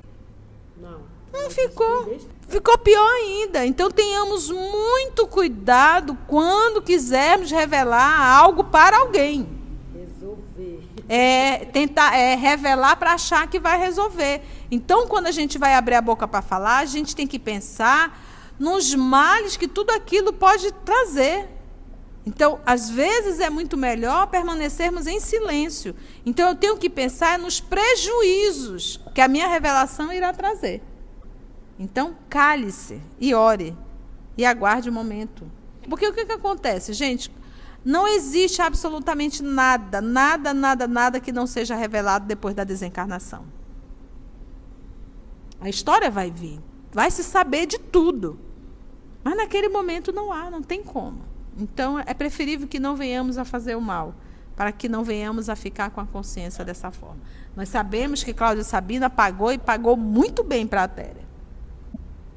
Não. 0.79 0.99
Não 1.31 1.49
ficou. 1.49 2.17
Ficou 2.47 2.77
pior 2.77 3.07
ainda. 3.07 3.65
Então 3.65 3.89
tenhamos 3.89 4.49
muito 4.49 5.27
cuidado 5.27 6.17
quando 6.27 6.81
quisermos 6.81 7.51
revelar 7.51 8.19
algo 8.19 8.65
para 8.65 8.99
alguém. 8.99 9.47
Resolver. 9.93 10.83
É 11.07 11.65
tentar 11.65 12.15
é, 12.15 12.35
revelar 12.35 12.97
para 12.97 13.13
achar 13.13 13.47
que 13.47 13.59
vai 13.59 13.79
resolver. 13.79 14.41
Então, 14.69 15.07
quando 15.07 15.27
a 15.27 15.31
gente 15.31 15.57
vai 15.57 15.73
abrir 15.75 15.95
a 15.95 16.01
boca 16.01 16.27
para 16.27 16.41
falar, 16.41 16.79
a 16.79 16.85
gente 16.85 17.15
tem 17.15 17.25
que 17.25 17.39
pensar 17.39 18.19
nos 18.59 18.93
males 18.93 19.57
que 19.57 19.67
tudo 19.67 19.91
aquilo 19.91 20.33
pode 20.33 20.71
trazer. 20.85 21.47
Então, 22.25 22.59
às 22.65 22.89
vezes 22.89 23.39
é 23.39 23.49
muito 23.49 23.77
melhor 23.77 24.27
permanecermos 24.27 25.07
em 25.07 25.19
silêncio. 25.19 25.95
Então, 26.25 26.49
eu 26.49 26.55
tenho 26.55 26.77
que 26.77 26.89
pensar 26.89 27.39
nos 27.39 27.61
prejuízos 27.61 28.99
que 29.15 29.21
a 29.21 29.27
minha 29.27 29.47
revelação 29.47 30.11
irá 30.11 30.33
trazer. 30.33 30.83
Então, 31.79 32.17
cale-se 32.29 33.01
e 33.19 33.33
ore 33.33 33.77
e 34.37 34.45
aguarde 34.45 34.89
o 34.89 34.93
momento. 34.93 35.49
Porque 35.89 36.07
o 36.07 36.13
que, 36.13 36.25
que 36.25 36.33
acontece, 36.33 36.91
gente? 36.91 37.31
Não 37.85 38.05
existe 38.05 38.61
absolutamente 38.61 39.41
nada, 39.41 40.01
nada, 40.01 40.53
nada, 40.53 40.87
nada 40.87 41.19
que 41.21 41.31
não 41.31 41.47
seja 41.47 41.75
revelado 41.75 42.25
depois 42.25 42.53
da 42.53 42.65
desencarnação. 42.65 43.45
A 45.61 45.69
história 45.69 46.11
vai 46.11 46.29
vir, 46.29 46.59
vai 46.91 47.09
se 47.09 47.23
saber 47.23 47.65
de 47.65 47.79
tudo. 47.79 48.46
Mas 49.27 49.35
naquele 49.35 49.67
momento 49.67 50.13
não 50.13 50.31
há, 50.31 50.49
não 50.49 50.61
tem 50.61 50.81
como. 50.81 51.17
Então 51.57 51.99
é 51.99 52.13
preferível 52.13 52.65
que 52.65 52.79
não 52.79 52.95
venhamos 52.95 53.37
a 53.37 53.43
fazer 53.43 53.75
o 53.75 53.81
mal, 53.81 54.15
para 54.55 54.71
que 54.71 54.87
não 54.87 55.03
venhamos 55.03 55.49
a 55.49 55.55
ficar 55.57 55.89
com 55.89 55.99
a 55.99 56.05
consciência 56.05 56.63
dessa 56.63 56.91
forma. 56.91 57.19
Nós 57.53 57.67
sabemos 57.67 58.23
que 58.23 58.33
Cláudia 58.33 58.63
Sabina 58.63 59.09
pagou 59.09 59.51
e 59.51 59.57
pagou 59.57 59.97
muito 59.97 60.45
bem 60.45 60.65
para 60.65 60.83
a 60.83 60.87
Téria. 60.87 61.27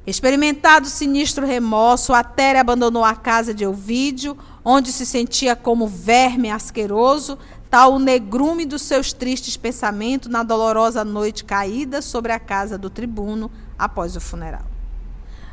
Experimentado 0.04 0.88
sinistro 0.88 1.46
remorso, 1.46 2.12
a 2.12 2.24
Téria 2.24 2.60
abandonou 2.60 3.04
a 3.04 3.14
casa 3.14 3.54
de 3.54 3.64
Ovídio, 3.64 4.36
onde 4.64 4.90
se 4.90 5.06
sentia 5.06 5.54
como 5.54 5.86
verme 5.86 6.50
asqueroso, 6.50 7.38
tal 7.70 7.92
o 7.92 7.98
negrume 8.00 8.66
dos 8.66 8.82
seus 8.82 9.12
tristes 9.12 9.56
pensamentos 9.56 10.28
na 10.28 10.42
dolorosa 10.42 11.04
noite 11.04 11.44
caída 11.44 12.02
sobre 12.02 12.32
a 12.32 12.40
casa 12.40 12.76
do 12.76 12.90
tribuno 12.90 13.48
após 13.78 14.16
o 14.16 14.20
funeral. 14.20 14.64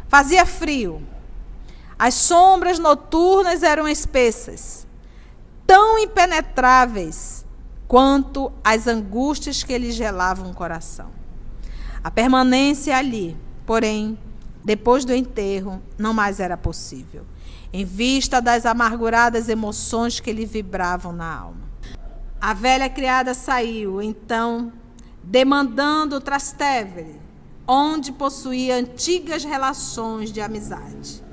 Fazia 0.10 0.44
frio, 0.44 1.00
as 2.00 2.14
sombras 2.14 2.78
noturnas 2.78 3.64
eram 3.64 3.88
espessas, 3.88 4.86
tão 5.66 5.98
impenetráveis 5.98 7.46
quanto 7.88 8.52
as 8.64 8.86
angústias 8.86 9.64
que 9.64 9.78
lhe 9.78 9.92
gelavam 9.92 10.52
o 10.52 10.54
coração. 10.54 11.10
A 12.04 12.12
permanência 12.12 12.96
ali, 12.96 13.36
porém, 13.66 14.18
depois 14.64 15.06
do 15.06 15.14
enterro, 15.14 15.82
não 15.98 16.14
mais 16.14 16.40
era 16.40 16.56
possível, 16.56 17.26
em 17.74 17.84
vista 17.84 18.42
das 18.42 18.66
amarguradas 18.66 19.50
emoções 19.50 20.20
que 20.20 20.32
lhe 20.32 20.46
vibravam 20.46 21.12
na 21.12 21.40
alma. 21.40 21.68
A 22.40 22.54
velha 22.54 22.90
criada 22.90 23.34
saiu, 23.34 24.02
então, 24.02 24.72
demandando 25.24 26.22
Trastevere, 26.22 27.20
onde 27.68 28.12
possuía 28.12 28.76
antigas 28.76 29.44
relações 29.44 30.32
de 30.32 30.40
amizade. 30.40 31.27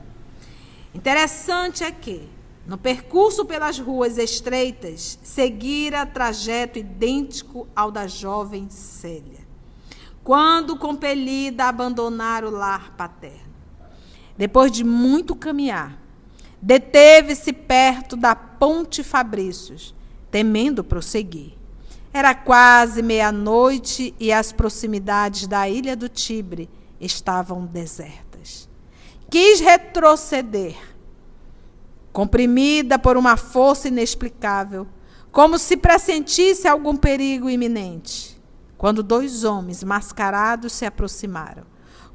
Interessante 0.95 1.83
é 1.83 1.91
que, 1.91 2.29
no 2.65 2.79
percurso 2.79 3.45
pelas 3.45 3.79
ruas 3.79 4.17
estreitas, 4.17 5.19
seguira 5.25 6.07
trajeto 6.07 6.79
idêntico 6.79 7.67
ao 7.75 7.91
da 7.91 8.07
jovem 8.07 8.71
Célia, 8.71 9.41
quando 10.23 10.79
compelida 10.79 11.65
a 11.65 11.69
abandonar 11.69 12.45
o 12.45 12.51
lar 12.51 12.93
paterno. 12.97 13.53
Depois 14.39 14.71
de 14.71 14.85
muito 14.85 15.35
caminhar, 15.35 15.99
deteve-se 16.63 17.53
perto 17.53 18.17
da 18.17 18.37
Ponte 18.37 19.03
Fabrícios, 19.03 19.95
temendo 20.31 20.85
prosseguir. 20.85 21.55
Era 22.13 22.35
quase 22.35 23.03
meia-noite 23.03 24.15
e 24.21 24.33
as 24.33 24.53
proximidades 24.53 25.49
da 25.49 25.69
ilha 25.69 25.97
do 25.97 26.09
Tibre 26.09 26.71
estavam 27.01 27.67
desertas 27.67 28.24
quis 29.35 29.59
retroceder, 29.59 30.77
comprimida 32.13 32.97
por 33.01 33.17
uma 33.17 33.37
força 33.37 33.89
inexplicável, 33.89 34.87
como 35.33 35.59
se 35.59 35.77
pressentisse 35.77 36.69
algum 36.69 36.95
perigo 36.95 37.51
iminente, 37.51 38.41
quando 38.79 39.03
dois 39.03 39.43
homens 39.43 39.83
mascarados 39.83 40.73
se 40.73 40.87
aproximaram. 40.87 41.65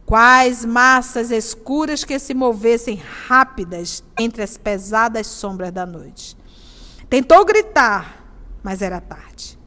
Quais 0.06 0.64
massas 0.64 1.30
escuras 1.30 2.06
que 2.06 2.18
se 2.20 2.34
movessem 2.34 2.96
rápidas 3.28 4.02
entre 4.18 4.42
as 4.42 4.58
pesadas 4.58 5.28
sombras 5.28 5.74
da 5.74 5.86
noite. 5.86 6.38
Tentou 7.10 7.44
gritar, 7.44 8.24
mas 8.64 8.82
era 8.82 9.02
tarde. 9.02 9.60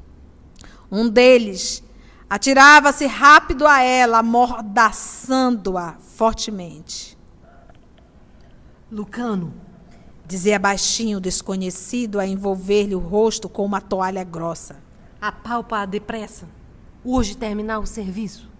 Um 0.90 1.06
deles 1.06 1.82
atirava-se 2.30 3.04
rápido 3.04 3.66
a 3.66 3.82
ela, 3.82 4.20
amordaçando-a 4.20 5.96
fortemente. 6.16 7.20
Lucano, 8.92 9.54
dizia 10.26 10.58
baixinho 10.58 11.16
o 11.16 11.20
desconhecido 11.20 12.20
a 12.20 12.26
envolver-lhe 12.26 12.94
o 12.94 12.98
rosto 12.98 13.48
com 13.48 13.64
uma 13.64 13.80
toalha 13.80 14.22
grossa. 14.22 14.82
Apalpa 15.18 15.86
depressa. 15.86 16.46
Urge 17.02 17.34
terminar 17.34 17.78
o 17.78 17.86
serviço. 17.86 18.50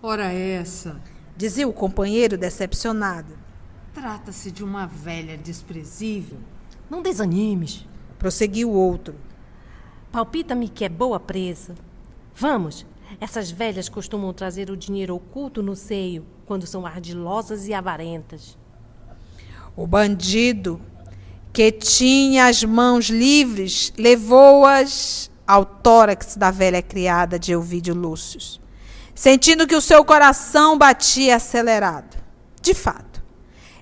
Ora 0.00 0.32
essa, 0.32 1.00
dizia 1.36 1.66
o 1.66 1.72
companheiro 1.72 2.38
decepcionado. 2.38 3.36
Trata-se 3.92 4.52
de 4.52 4.62
uma 4.62 4.86
velha 4.86 5.36
desprezível. 5.36 6.38
Não 6.88 7.02
desanimes, 7.02 7.84
prosseguiu 8.20 8.70
o 8.70 8.74
outro. 8.74 9.16
Palpita-me 10.12 10.68
que 10.68 10.84
é 10.84 10.88
boa 10.88 11.18
presa. 11.18 11.74
Vamos, 12.32 12.86
essas 13.20 13.50
velhas 13.50 13.88
costumam 13.88 14.32
trazer 14.32 14.70
o 14.70 14.76
dinheiro 14.76 15.16
oculto 15.16 15.60
no 15.60 15.74
seio 15.74 16.24
quando 16.46 16.68
são 16.68 16.86
ardilosas 16.86 17.66
e 17.66 17.74
avarentas. 17.74 18.56
O 19.76 19.86
bandido, 19.86 20.80
que 21.52 21.70
tinha 21.70 22.46
as 22.46 22.64
mãos 22.64 23.06
livres, 23.06 23.92
levou-as 23.98 25.30
ao 25.46 25.64
tórax 25.64 26.34
da 26.34 26.50
velha 26.50 26.82
criada 26.82 27.38
de 27.38 27.52
Elvídio 27.52 27.94
Lúcio, 27.94 28.40
sentindo 29.14 29.66
que 29.66 29.76
o 29.76 29.80
seu 29.80 30.04
coração 30.04 30.78
batia 30.78 31.36
acelerado. 31.36 32.16
De 32.62 32.72
fato, 32.72 33.22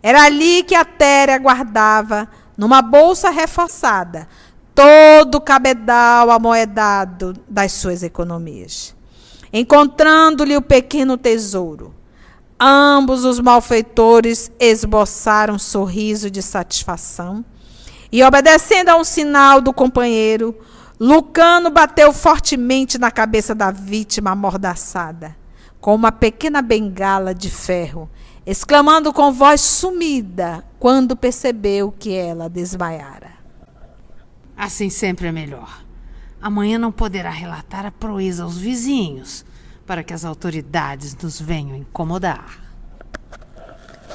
era 0.03 0.25
ali 0.25 0.63
que 0.65 0.75
a 0.75 0.85
Téria 0.85 1.39
guardava, 1.39 2.29
numa 2.59 2.83
bolsa 2.83 3.31
reforçada, 3.31 4.29
todo 4.75 5.37
o 5.37 5.41
cabedal 5.41 6.31
amoedado 6.31 7.35
das 7.49 7.73
suas 7.73 8.03
economias. 8.03 8.95
Encontrando-lhe 9.53 10.57
o 10.57 10.63
pequeno 10.63 11.17
tesouro, 11.17 11.95
Ambos 12.59 13.25
os 13.25 13.41
malfeitores 13.41 14.51
esboçaram 14.61 15.55
um 15.55 15.59
sorriso 15.59 16.31
de 16.31 16.41
satisfação. 16.41 17.45
E, 18.13 18.23
obedecendo 18.23 18.91
a 18.91 18.97
um 18.97 19.05
sinal 19.05 19.61
do 19.61 19.73
companheiro, 19.73 20.57
Lucano 21.01 21.69
bateu 21.71 22.13
fortemente 22.13 22.97
na 22.97 23.11
cabeça 23.11 23.55
da 23.55 23.73
vítima 23.73 24.31
amordaçada, 24.31 25.37
com 25.81 25.95
uma 25.95 26.13
pequena 26.13 26.63
bengala 26.63 27.35
de 27.35 27.51
ferro, 27.51 28.09
exclamando 28.47 29.13
com 29.13 29.33
voz 29.33 29.61
sumida 29.61 30.65
quando 30.79 31.17
percebeu 31.17 31.93
que 31.99 32.15
ela 32.15 32.49
desmaiara. 32.49 33.33
Assim 34.57 34.89
sempre 34.89 35.27
é 35.27 35.33
melhor. 35.33 35.85
Amanhã 36.41 36.79
não 36.79 36.93
poderá 36.93 37.31
relatar 37.31 37.85
a 37.85 37.91
proeza 37.91 38.45
aos 38.45 38.57
vizinhos 38.57 39.45
para 39.87 40.03
que 40.03 40.15
as 40.15 40.25
autoridades 40.25 41.17
nos 41.17 41.41
venham 41.41 41.77
incomodar. 41.77 42.61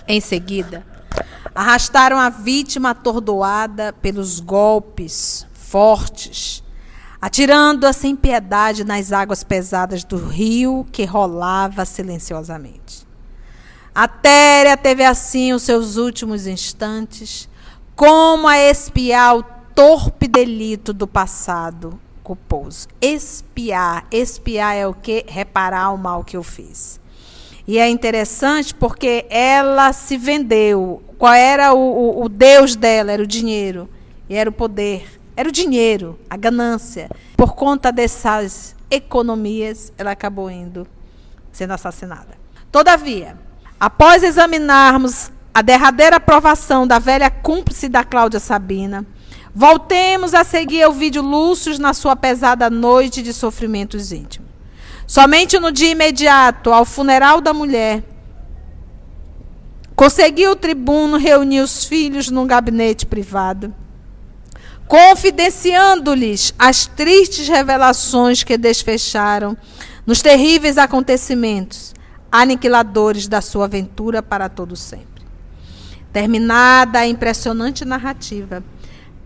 Em 0.08 0.20
seguida, 0.20 0.86
arrastaram 1.54 2.18
a 2.18 2.30
vítima 2.30 2.92
atordoada 2.92 3.94
pelos 3.94 4.40
golpes 4.40 5.46
fortes, 5.54 6.64
atirando-a 7.22 7.94
sem 7.94 8.16
piedade 8.16 8.84
nas 8.84 9.12
águas 9.12 9.44
pesadas 9.44 10.04
do 10.04 10.18
rio 10.18 10.86
que 10.92 11.06
rolava 11.06 11.86
silenciosamente. 11.86 13.08
A 13.94 14.08
Téria 14.08 14.78
teve 14.78 15.04
assim 15.04 15.54
os 15.54 15.64
seus 15.64 15.98
últimos 15.98 16.48
instantes, 16.48 17.50
como 17.96 18.48
a 18.48 18.58
espiar 18.58 19.38
o 19.38 19.44
torpe 19.76 20.28
delito 20.28 20.94
do 20.94 21.06
passado 21.06 22.00
culposo. 22.30 22.88
Espiar. 23.02 24.06
Espiar 24.12 24.76
é 24.76 24.86
o 24.86 24.94
que? 24.94 25.26
Reparar 25.28 25.92
o 25.92 25.98
mal 25.98 26.24
que 26.24 26.38
eu 26.38 26.44
fiz. 26.44 27.00
E 27.68 27.80
é 27.80 27.90
interessante 27.90 28.76
porque 28.76 29.26
ela 29.32 29.92
se 29.94 30.16
vendeu. 30.16 31.02
Qual 31.18 31.34
era 31.34 31.74
o, 31.74 31.80
o, 31.80 32.24
o 32.26 32.30
Deus 32.30 32.76
dela? 32.76 33.12
Era 33.12 33.24
o 33.24 33.28
dinheiro. 33.28 33.90
E 34.30 34.36
era 34.36 34.48
o 34.48 34.54
poder. 34.54 35.20
Era 35.36 35.50
o 35.50 35.52
dinheiro, 35.52 36.20
a 36.30 36.38
ganância. 36.38 37.10
Por 37.36 37.56
conta 37.56 37.92
dessas 37.92 38.76
economias, 38.92 39.92
ela 39.98 40.12
acabou 40.12 40.52
indo 40.52 40.88
sendo 41.52 41.74
assassinada. 41.74 42.38
Todavia, 42.72 43.38
após 43.80 44.22
examinarmos 44.22 45.32
a 45.52 45.64
derradeira 45.64 46.18
aprovação 46.18 46.86
da 46.86 47.00
velha 47.00 47.30
cúmplice 47.32 47.90
da 47.90 48.04
Cláudia 48.04 48.40
Sabina, 48.40 49.06
Voltemos 49.54 50.34
a 50.34 50.44
seguir 50.44 50.88
o 50.88 50.92
vídeo 50.92 51.22
Lúcius 51.22 51.80
na 51.80 51.94
sua 51.94 52.16
pesada 52.16 52.70
noite 52.70 53.22
de 53.22 53.34
sofrimentos 53.34 54.12
íntimos. 54.12 54.50
Somente 55.08 55.60
no 55.60 55.72
dia 55.72 55.92
imediato 55.92 56.72
ao 56.72 56.86
funeral 56.86 57.42
da 57.42 57.54
mulher, 57.54 58.04
Conseguiu 60.00 60.52
o 60.52 60.56
tribuno 60.56 61.18
reunir 61.18 61.60
os 61.60 61.84
filhos 61.84 62.30
num 62.30 62.48
gabinete 62.48 63.06
privado, 63.06 63.76
confidenciando-lhes 64.88 66.54
as 66.58 66.86
tristes 66.86 67.50
revelações 67.50 68.42
que 68.42 68.58
desfecharam 68.58 69.58
nos 70.06 70.22
terríveis 70.22 70.78
acontecimentos 70.78 71.94
aniquiladores 72.32 73.28
da 73.28 73.42
sua 73.42 73.66
aventura 73.66 74.24
para 74.24 74.48
todo 74.48 74.74
sempre. 74.74 75.26
Terminada 76.14 77.00
a 77.00 77.06
impressionante 77.08 77.84
narrativa, 77.84 78.64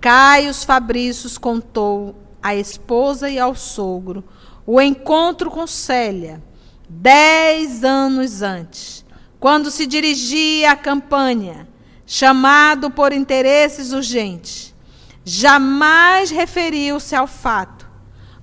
Caio 0.03 0.53
Fabrícios 0.53 1.37
contou 1.37 2.13
à 2.41 2.53
esposa 2.53 3.29
e 3.29 3.39
ao 3.39 3.55
sogro 3.55 4.21
o 4.65 4.81
encontro 4.81 5.49
com 5.49 5.65
Célia, 5.65 6.43
dez 6.89 7.85
anos 7.85 8.41
antes, 8.41 9.05
quando 9.39 9.71
se 9.71 9.87
dirigia 9.87 10.71
à 10.71 10.75
campanha, 10.75 11.69
chamado 12.05 12.91
por 12.91 13.13
interesses 13.13 13.93
urgentes. 13.93 14.75
Jamais 15.23 16.31
referiu-se 16.31 17.15
ao 17.15 17.25
fato, 17.25 17.89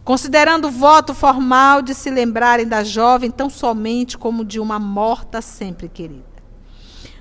considerando 0.02 0.68
o 0.68 0.70
voto 0.70 1.12
formal 1.12 1.82
de 1.82 1.92
se 1.92 2.08
lembrarem 2.08 2.66
da 2.66 2.82
jovem 2.82 3.30
tão 3.30 3.50
somente 3.50 4.16
como 4.16 4.46
de 4.46 4.58
uma 4.58 4.78
morta 4.78 5.42
sempre 5.42 5.90
querida. 5.90 6.24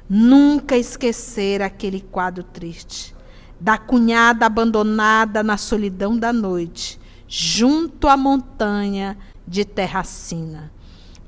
Nunca 0.09 0.77
esquecer 0.77 1.61
aquele 1.61 1.99
quadro 1.99 2.41
triste, 2.41 3.18
da 3.59 3.77
cunhada 3.77 4.45
abandonada 4.45 5.43
na 5.43 5.57
solidão 5.57 6.17
da 6.17 6.31
noite, 6.31 6.99
junto 7.27 8.07
à 8.07 8.15
montanha 8.15 9.17
de 9.47 9.65
Terracina. 9.65 10.71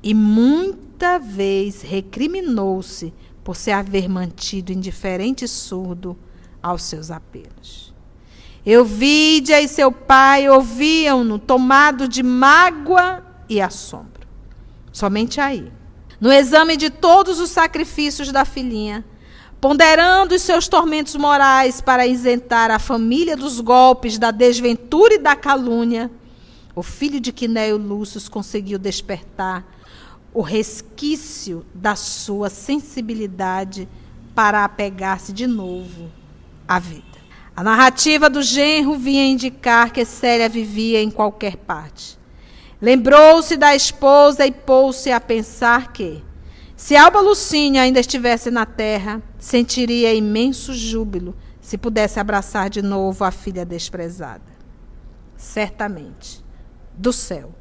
E 0.02 0.14
muita 0.14 1.18
vez 1.18 1.82
recriminou-se 1.82 3.12
por 3.44 3.56
se 3.56 3.70
haver 3.70 4.08
mantido 4.08 4.72
indiferente 4.72 5.44
e 5.44 5.48
surdo 5.48 6.16
aos 6.62 6.82
seus 6.82 7.10
apelos. 7.10 7.92
Euvídia 8.64 9.60
e 9.60 9.66
seu 9.66 9.90
pai 9.90 10.48
ouviam-no, 10.48 11.38
tomado 11.38 12.06
de 12.06 12.22
mágoa 12.22 13.24
e 13.48 13.60
assombro. 13.60 14.26
Somente 14.92 15.40
aí, 15.40 15.72
no 16.20 16.30
exame 16.32 16.76
de 16.76 16.88
todos 16.88 17.40
os 17.40 17.50
sacrifícios 17.50 18.30
da 18.30 18.44
filhinha, 18.44 19.04
ponderando 19.62 20.34
os 20.34 20.42
seus 20.42 20.66
tormentos 20.66 21.14
morais 21.14 21.80
para 21.80 22.04
isentar 22.04 22.68
a 22.68 22.80
família 22.80 23.36
dos 23.36 23.60
golpes 23.60 24.18
da 24.18 24.32
desventura 24.32 25.14
e 25.14 25.18
da 25.18 25.36
calúnia, 25.36 26.10
o 26.74 26.82
filho 26.82 27.20
de 27.20 27.30
Quinéio 27.30 27.76
Lúcio 27.76 28.20
conseguiu 28.28 28.76
despertar 28.76 29.64
o 30.34 30.40
resquício 30.40 31.64
da 31.72 31.94
sua 31.94 32.50
sensibilidade 32.50 33.88
para 34.34 34.64
apegar-se 34.64 35.32
de 35.32 35.46
novo 35.46 36.10
à 36.66 36.80
vida. 36.80 37.04
A 37.54 37.62
narrativa 37.62 38.28
do 38.28 38.42
genro 38.42 38.98
vinha 38.98 39.24
indicar 39.24 39.92
que 39.92 40.04
Célia 40.04 40.48
vivia 40.48 41.00
em 41.00 41.10
qualquer 41.10 41.56
parte. 41.56 42.18
Lembrou-se 42.80 43.56
da 43.56 43.76
esposa 43.76 44.44
e 44.44 44.50
pôs-se 44.50 45.12
a 45.12 45.20
pensar 45.20 45.92
que, 45.92 46.20
se 46.76 46.96
Alba 46.96 47.20
Lucínia 47.20 47.82
ainda 47.82 48.00
estivesse 48.00 48.50
na 48.50 48.66
terra, 48.66 49.22
sentiria 49.38 50.14
imenso 50.14 50.74
júbilo 50.74 51.34
se 51.60 51.78
pudesse 51.78 52.18
abraçar 52.18 52.68
de 52.68 52.82
novo 52.82 53.24
a 53.24 53.30
filha 53.30 53.64
desprezada. 53.64 54.52
Certamente, 55.36 56.44
do 56.94 57.12
céu. 57.12 57.54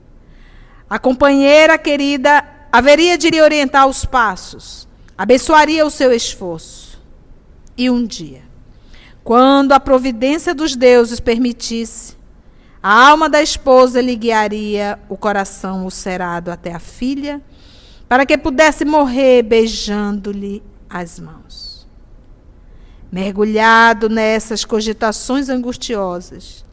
A 0.89 0.97
companheira 0.97 1.77
querida 1.77 2.43
haveria 2.71 3.17
de 3.17 3.29
lhe 3.29 3.41
orientar 3.41 3.87
os 3.87 4.05
passos, 4.05 4.87
abençoaria 5.17 5.85
o 5.85 5.89
seu 5.89 6.11
esforço. 6.11 6.99
E 7.77 7.89
um 7.89 8.05
dia, 8.05 8.41
quando 9.23 9.71
a 9.71 9.79
providência 9.79 10.53
dos 10.53 10.75
deuses 10.75 11.19
permitisse, 11.19 12.17
a 12.81 13.09
alma 13.09 13.29
da 13.29 13.41
esposa 13.41 14.01
lhe 14.01 14.15
guiaria 14.15 14.99
o 15.07 15.15
coração 15.15 15.83
ulcerado 15.83 16.49
até 16.49 16.73
a 16.73 16.79
filha 16.79 17.39
para 18.11 18.25
que 18.25 18.37
pudesse 18.37 18.83
morrer 18.83 19.41
beijando-lhe 19.41 20.61
as 20.89 21.17
mãos. 21.17 21.87
Mergulhado 23.09 24.09
nessas 24.09 24.65
cogitações 24.65 25.47
angustiosas, 25.47 26.65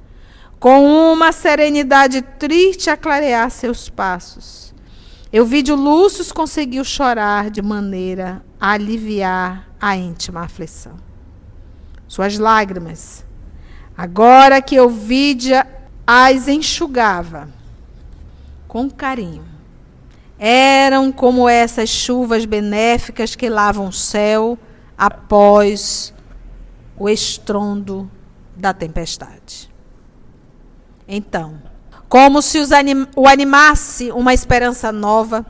com 0.59 0.85
uma 1.13 1.31
serenidade 1.31 2.23
triste 2.23 2.91
a 2.91 2.97
clarear 2.97 3.53
seus 3.53 3.89
passos, 3.89 4.75
Euvídio 5.33 5.77
Lúcio 5.77 6.25
conseguiu 6.35 6.83
chorar 6.85 7.51
de 7.51 7.63
maneira 7.63 8.45
a 8.61 8.73
aliviar 8.73 9.69
a 9.81 9.97
íntima 9.97 10.41
aflição. 10.41 10.97
Suas 12.09 12.37
lágrimas, 12.37 13.25
agora 13.97 14.61
que 14.61 14.75
Euvídia 14.75 15.65
as 16.05 16.49
enxugava 16.49 17.49
com 18.67 18.91
carinho, 18.91 19.58
eram 20.39 21.11
como 21.11 21.49
essas 21.49 21.89
chuvas 21.89 22.45
benéficas 22.45 23.35
que 23.35 23.49
lavam 23.49 23.89
o 23.89 23.93
céu 23.93 24.57
após 24.97 26.15
o 26.97 27.09
estrondo 27.09 28.11
da 28.57 28.73
tempestade. 28.73 29.71
Então, 31.07 31.61
como 32.09 32.41
se 32.41 32.59
anim 32.75 33.07
o 33.17 33.27
animasse 33.27 34.11
uma 34.13 34.33
esperança 34.33 34.93
nova, 34.93 35.45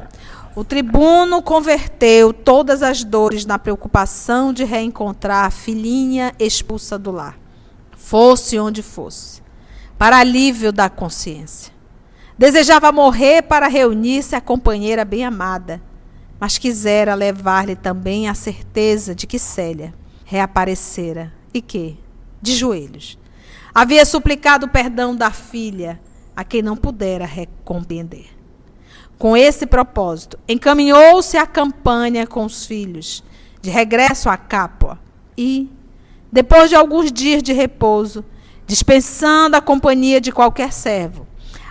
o 0.55 0.64
tribuno 0.64 1.40
converteu 1.42 2.33
todas 2.33 2.83
as 2.83 3.05
dores 3.05 3.46
na 3.46 3.59
preocupação 3.59 4.53
de 4.53 4.64
reencontrar 4.64 5.44
a 5.46 5.51
filhinha 5.51 6.35
expulsa 6.38 6.98
do 6.98 7.12
lar, 7.12 7.38
fosse 7.96 8.59
onde 8.59 8.83
fosse, 8.83 9.42
para 9.96 10.18
alívio 10.18 10.72
da 10.72 10.90
consciência. 10.90 11.78
Desejava 12.38 12.92
morrer 12.92 13.42
para 13.42 13.66
reunir-se 13.66 14.37
à 14.37 14.40
companheira 14.40 15.05
bem 15.05 15.24
amada, 15.24 15.83
mas 16.38 16.57
quisera 16.57 17.16
levar-lhe 17.16 17.74
também 17.74 18.29
a 18.29 18.35
certeza 18.35 19.12
de 19.12 19.27
que 19.27 19.40
Célia 19.40 19.92
reaparecera 20.24 21.33
e 21.53 21.61
que, 21.61 21.98
de 22.40 22.55
joelhos, 22.55 23.18
havia 23.74 24.07
suplicado 24.07 24.66
o 24.66 24.68
perdão 24.68 25.16
da 25.16 25.33
filha 25.33 26.01
a 26.37 26.44
quem 26.44 26.62
não 26.62 26.77
pudera 26.77 27.27
recompreender. 27.27 28.27
Com 29.18 29.37
esse 29.37 29.66
propósito, 29.66 30.38
encaminhou-se 30.48 31.37
à 31.37 31.44
campanha 31.44 32.24
com 32.24 32.44
os 32.44 32.64
filhos, 32.64 33.24
de 33.61 33.68
regresso 33.68 34.29
a 34.29 34.37
Capua, 34.37 34.96
e, 35.37 35.68
depois 36.31 36.70
de 36.70 36.77
alguns 36.77 37.11
dias 37.11 37.42
de 37.42 37.53
repouso, 37.53 38.24
dispensando 38.64 39.57
a 39.57 39.61
companhia 39.61 40.20
de 40.20 40.31
qualquer 40.31 40.72
servo, 40.72 41.28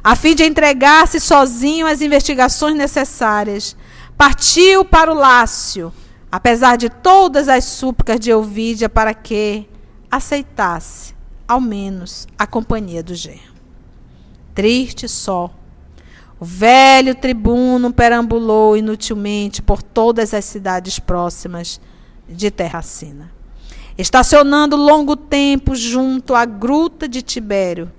a 0.08 0.15
fim 0.15 0.34
de 0.34 0.46
entregar-se 0.46 1.20
sozinho 1.20 1.86
às 1.86 2.00
investigações 2.00 2.78
necessárias, 2.78 3.76
partiu 4.15 4.86
para 4.86 5.12
o 5.12 5.13
Lácio, 5.13 5.91
apesar 6.32 6.78
de 6.78 6.89
todas 6.89 7.50
as 7.50 7.65
súplicas 7.65 8.17
de 8.17 8.32
Elvídia 8.32 8.88
para 8.88 9.13
que 9.13 9.67
aceitasse, 10.10 11.13
ao 11.46 11.60
menos, 11.60 12.26
a 12.38 12.48
companhia 12.48 13.04
do 13.04 13.13
genro. 13.13 13.54
Triste 14.56 15.10
só, 15.10 15.54
o 16.39 16.46
velho 16.46 17.13
tribuno 17.13 17.91
perambulou 17.91 18.78
inutilmente 18.78 19.62
por 19.62 19.84
todas 19.84 20.34
as 20.34 20.46
cidades 20.46 21.00
próximas 21.00 21.82
de 22.30 22.50
Terracina, 22.50 23.30
estacionando 23.98 24.78
longo 24.78 25.17
tempo 25.17 25.76
junto 25.76 26.34
à 26.34 26.46
gruta 26.46 27.10
de 27.10 27.22
Tibério, 27.22 27.91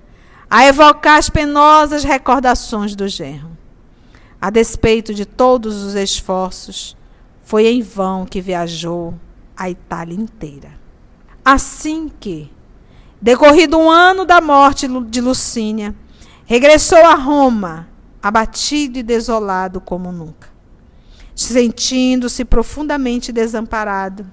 a 0.49 0.65
evocar 0.65 1.17
as 1.17 1.29
penosas 1.29 2.03
recordações 2.03 2.95
do 2.95 3.07
genro. 3.07 3.57
A 4.41 4.49
despeito 4.49 5.13
de 5.13 5.25
todos 5.25 5.83
os 5.83 5.93
esforços, 5.95 6.97
foi 7.43 7.67
em 7.67 7.81
vão 7.81 8.25
que 8.25 8.41
viajou 8.41 9.13
a 9.55 9.69
Itália 9.69 10.15
inteira. 10.15 10.71
Assim 11.43 12.09
que, 12.19 12.51
decorrido 13.21 13.77
um 13.77 13.89
ano 13.89 14.23
da 14.23 14.39
morte 14.39 14.87
de 14.87 15.19
Lucínia, 15.19 15.95
regressou 16.45 17.03
a 17.03 17.15
Roma, 17.15 17.87
abatido 18.21 18.99
e 18.99 19.03
desolado 19.03 19.81
como 19.81 20.11
nunca. 20.11 20.49
Sentindo-se 21.35 22.45
profundamente 22.45 23.31
desamparado, 23.31 24.25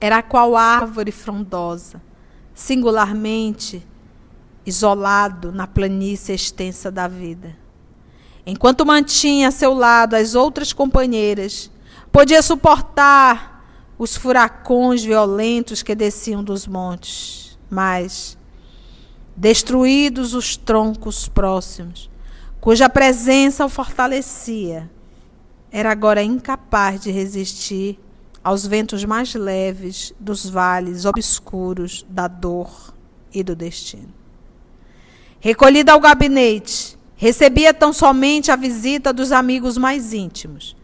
era 0.00 0.22
qual 0.22 0.56
árvore 0.56 1.10
frondosa, 1.10 2.02
singularmente 2.54 3.86
isolado 4.66 5.52
na 5.52 5.66
planície 5.66 6.34
extensa 6.34 6.90
da 6.90 7.06
vida. 7.06 7.56
Enquanto 8.44 8.84
mantinha 8.84 9.48
a 9.48 9.52
seu 9.52 9.72
lado 9.72 10.14
as 10.14 10.34
outras 10.34 10.72
companheiras, 10.72 11.70
podia 12.10 12.42
suportar 12.42 13.64
os 13.98 14.16
furacões 14.16 15.04
violentos 15.04 15.82
que 15.82 15.94
desciam 15.94 16.44
dos 16.44 16.66
montes, 16.66 17.58
mas, 17.70 18.36
destruídos 19.36 20.34
os 20.34 20.56
troncos 20.56 21.28
próximos, 21.28 22.10
cuja 22.60 22.88
presença 22.88 23.64
o 23.64 23.68
fortalecia, 23.68 24.90
era 25.70 25.90
agora 25.90 26.22
incapaz 26.22 27.00
de 27.00 27.10
resistir 27.10 27.98
aos 28.42 28.66
ventos 28.66 29.04
mais 29.04 29.34
leves 29.34 30.14
dos 30.20 30.48
vales 30.48 31.04
obscuros 31.04 32.06
da 32.08 32.28
dor 32.28 32.94
e 33.32 33.42
do 33.42 33.56
destino. 33.56 34.25
Recolhida 35.40 35.92
ao 35.92 36.00
gabinete, 36.00 36.96
recebia 37.16 37.72
tão 37.72 37.92
somente 37.92 38.50
a 38.50 38.56
visita 38.56 39.12
dos 39.12 39.32
amigos 39.32 39.76
mais 39.76 40.12
íntimos, 40.12 40.76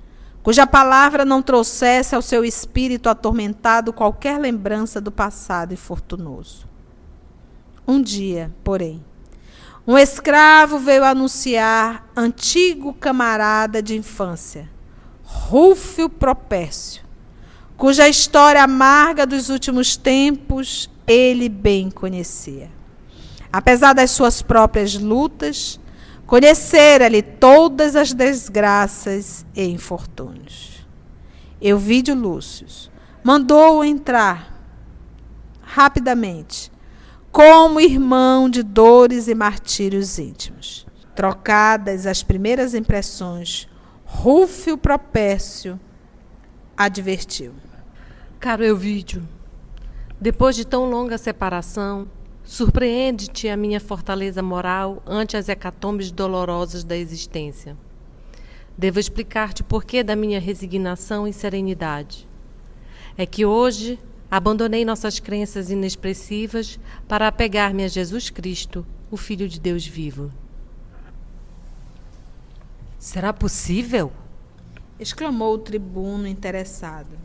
cuja 0.43 0.67
palavra 0.67 1.25
não 1.25 1.43
trouxesse 1.43 2.15
ao 2.15 2.23
seu 2.23 2.45
espírito 2.45 3.09
atormentado 3.09 3.93
qualquer 3.93 4.39
lembrança 4.39 5.01
do 5.01 5.11
passado 5.11 5.73
infortunoso. 5.73 6.67
Um 7.87 8.01
dia, 8.01 8.53
porém, 8.63 9.03
um 9.87 9.99
escravo 9.99 10.79
veio 10.79 11.05
anunciar 11.05 12.07
antigo 12.15 12.95
camarada 12.95 13.83
de 13.83 13.97
infância, 13.97 14.71
Rúfio 15.25 16.09
Propércio, 16.09 17.03
cuja 17.77 18.09
história 18.09 18.63
amarga 18.63 19.27
dos 19.27 19.49
últimos 19.49 19.97
tempos 19.97 20.89
ele 21.07 21.49
bem 21.49 21.91
conhecia. 21.91 22.71
Apesar 23.53 23.93
das 23.93 24.11
suas 24.13 24.41
próprias 24.41 24.95
lutas, 24.95 25.79
conhecera-lhe 26.27 27.21
todas 27.21 27.95
as 27.95 28.15
desgraças 28.15 29.45
e 29.55 29.65
infortúnios. 29.65 30.87
Euvídio 31.61 32.15
Lúcio 32.15 32.67
mandou-o 33.23 33.85
entrar 33.85 34.53
rapidamente 35.61 36.73
como 37.31 37.81
irmão 37.81 38.49
de 38.49 38.63
dores 38.63 39.29
e 39.29 39.35
martírios 39.35 40.19
íntimos. 40.19 40.87
Trocadas 41.15 42.07
as 42.07 42.23
primeiras 42.23 42.75
impressões, 42.75 43.69
Rúfio 44.05 44.77
Propécio 44.79 45.79
advertiu. 46.77 47.53
Caro 48.41 48.65
Euvídio, 48.65 49.27
depois 50.21 50.57
de 50.57 50.67
tão 50.67 50.91
longa 50.91 51.17
separação, 51.17 52.09
surpreende-te 52.53 53.49
a 53.49 53.57
minha 53.57 53.81
fortaleza 53.81 54.43
moral 54.43 55.03
ante 55.07 55.39
as 55.39 55.49
hecatombes 55.49 56.11
dolorosas 56.11 56.85
da 56.85 56.95
existência. 56.95 57.75
Devo 58.77 59.01
explicar-te 59.01 59.63
por 59.63 59.87
que 59.87 60.03
da 60.03 60.15
minha 60.15 60.39
resignação 60.39 61.27
e 61.27 61.33
serenidade. 61.33 62.29
É 63.17 63.25
que 63.25 63.47
hoje 63.47 63.99
Abandonei 64.31 64.85
nossas 64.85 65.19
crenças 65.19 65.71
inexpressivas 65.71 66.79
para 67.09 67.27
apegar-me 67.27 67.85
a 67.85 67.89
Jesus 67.89 68.29
Cristo, 68.29 68.87
o 69.11 69.17
Filho 69.17 69.49
de 69.49 69.59
Deus 69.59 69.87
vivo. 69.87 70.31
Será 72.99 73.33
possível? 73.33 74.13
exclamou 75.01 75.55
o 75.55 75.59
tribuno 75.59 76.27
interessado. 76.27 77.19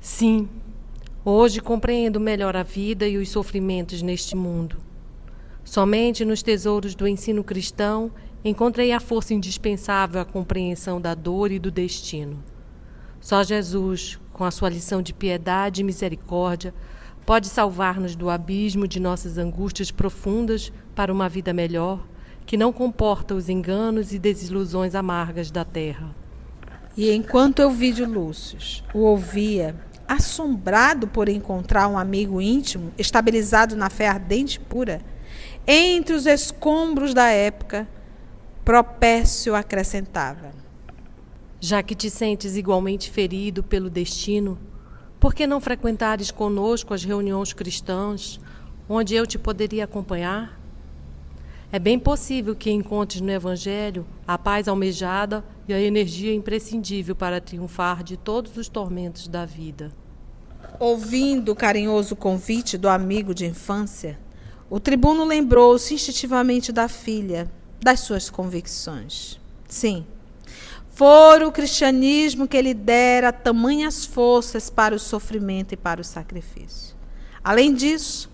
Sim, 0.00 0.48
hoje 1.24 1.60
compreendo 1.60 2.18
melhor 2.18 2.56
a 2.56 2.62
vida 2.62 3.06
e 3.06 3.16
os 3.16 3.28
sofrimentos 3.28 4.02
neste 4.02 4.34
mundo. 4.34 4.76
Somente 5.64 6.24
nos 6.24 6.42
tesouros 6.42 6.94
do 6.94 7.06
ensino 7.06 7.44
cristão 7.44 8.10
encontrei 8.44 8.92
a 8.92 9.00
força 9.00 9.34
indispensável 9.34 10.20
à 10.20 10.24
compreensão 10.24 11.00
da 11.00 11.14
dor 11.14 11.52
e 11.52 11.58
do 11.58 11.70
destino. 11.70 12.42
Só 13.20 13.42
Jesus, 13.42 14.18
com 14.32 14.44
a 14.44 14.50
sua 14.50 14.70
lição 14.70 15.02
de 15.02 15.12
piedade 15.12 15.82
e 15.82 15.84
misericórdia, 15.84 16.72
pode 17.26 17.48
salvar-nos 17.48 18.16
do 18.16 18.30
abismo 18.30 18.88
de 18.88 18.98
nossas 18.98 19.36
angústias 19.36 19.90
profundas 19.90 20.72
para 20.94 21.12
uma 21.12 21.28
vida 21.28 21.52
melhor, 21.52 22.04
que 22.46 22.56
não 22.56 22.72
comporta 22.72 23.34
os 23.34 23.50
enganos 23.50 24.12
e 24.12 24.18
desilusões 24.18 24.94
amargas 24.94 25.50
da 25.50 25.64
terra. 25.64 26.14
E 26.96 27.12
enquanto 27.12 27.60
Elvídio 27.60 28.10
Lúcio 28.10 28.58
o 28.92 29.00
ouvia, 29.00 29.76
assombrado 30.10 31.06
por 31.06 31.28
encontrar 31.28 31.86
um 31.86 31.96
amigo 31.96 32.42
íntimo, 32.42 32.92
estabilizado 32.98 33.76
na 33.76 33.88
fé 33.88 34.08
ardente 34.08 34.56
e 34.56 34.58
pura, 34.58 35.00
entre 35.64 36.16
os 36.16 36.26
escombros 36.26 37.14
da 37.14 37.28
época, 37.28 37.86
Propécio 38.64 39.54
acrescentava: 39.54 40.50
já 41.60 41.80
que 41.80 41.94
te 41.94 42.10
sentes 42.10 42.56
igualmente 42.56 43.08
ferido 43.08 43.62
pelo 43.62 43.88
destino, 43.88 44.58
por 45.20 45.32
que 45.32 45.46
não 45.46 45.60
frequentares 45.60 46.32
conosco 46.32 46.92
as 46.92 47.04
reuniões 47.04 47.52
cristãs, 47.52 48.40
onde 48.88 49.14
eu 49.14 49.24
te 49.24 49.38
poderia 49.38 49.84
acompanhar? 49.84 50.60
É 51.70 51.78
bem 51.78 52.00
possível 52.00 52.56
que 52.56 52.68
encontres 52.68 53.20
no 53.20 53.30
Evangelho 53.30 54.04
a 54.26 54.36
paz 54.36 54.66
almejada 54.66 55.44
e 55.68 55.72
a 55.72 55.80
energia 55.80 56.34
imprescindível 56.34 57.14
para 57.14 57.40
triunfar 57.40 58.02
de 58.02 58.16
todos 58.16 58.56
os 58.56 58.68
tormentos 58.68 59.28
da 59.28 59.46
vida. 59.46 59.99
Ouvindo 60.80 61.52
o 61.52 61.56
carinhoso 61.56 62.16
convite 62.16 62.76
do 62.76 62.88
amigo 62.88 63.32
de 63.32 63.46
infância, 63.46 64.18
o 64.68 64.80
tribuno 64.80 65.24
lembrou-se 65.24 65.94
instintivamente 65.94 66.72
da 66.72 66.88
filha, 66.88 67.48
das 67.80 68.00
suas 68.00 68.28
convicções. 68.28 69.38
Sim, 69.68 70.04
Fora 71.00 71.46
o 71.48 71.52
cristianismo 71.52 72.46
que 72.46 72.60
lhe 72.60 72.74
dera 72.74 73.32
tamanhas 73.32 74.04
forças 74.04 74.68
para 74.68 74.94
o 74.94 74.98
sofrimento 74.98 75.72
e 75.72 75.76
para 75.76 76.00
o 76.00 76.04
sacrifício. 76.04 76.94
Além 77.42 77.72
disso, 77.72 78.30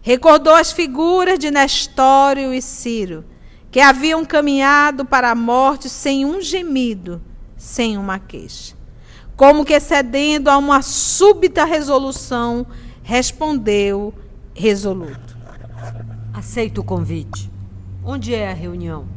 recordou 0.00 0.54
as 0.54 0.72
figuras 0.72 1.38
de 1.38 1.50
Nestório 1.50 2.54
e 2.54 2.62
Ciro, 2.62 3.24
que 3.70 3.80
haviam 3.80 4.24
caminhado 4.24 5.04
para 5.04 5.30
a 5.30 5.34
morte 5.34 5.88
sem 5.88 6.24
um 6.24 6.40
gemido, 6.40 7.20
sem 7.56 7.98
uma 7.98 8.18
queixa. 8.18 8.75
Como 9.36 9.64
que 9.64 9.78
cedendo 9.78 10.48
a 10.48 10.56
uma 10.56 10.80
súbita 10.82 11.64
resolução, 11.64 12.66
respondeu 13.02 14.14
resoluto: 14.54 15.36
Aceito 16.32 16.80
o 16.80 16.84
convite. 16.84 17.50
Onde 18.02 18.34
é 18.34 18.50
a 18.50 18.54
reunião? 18.54 19.16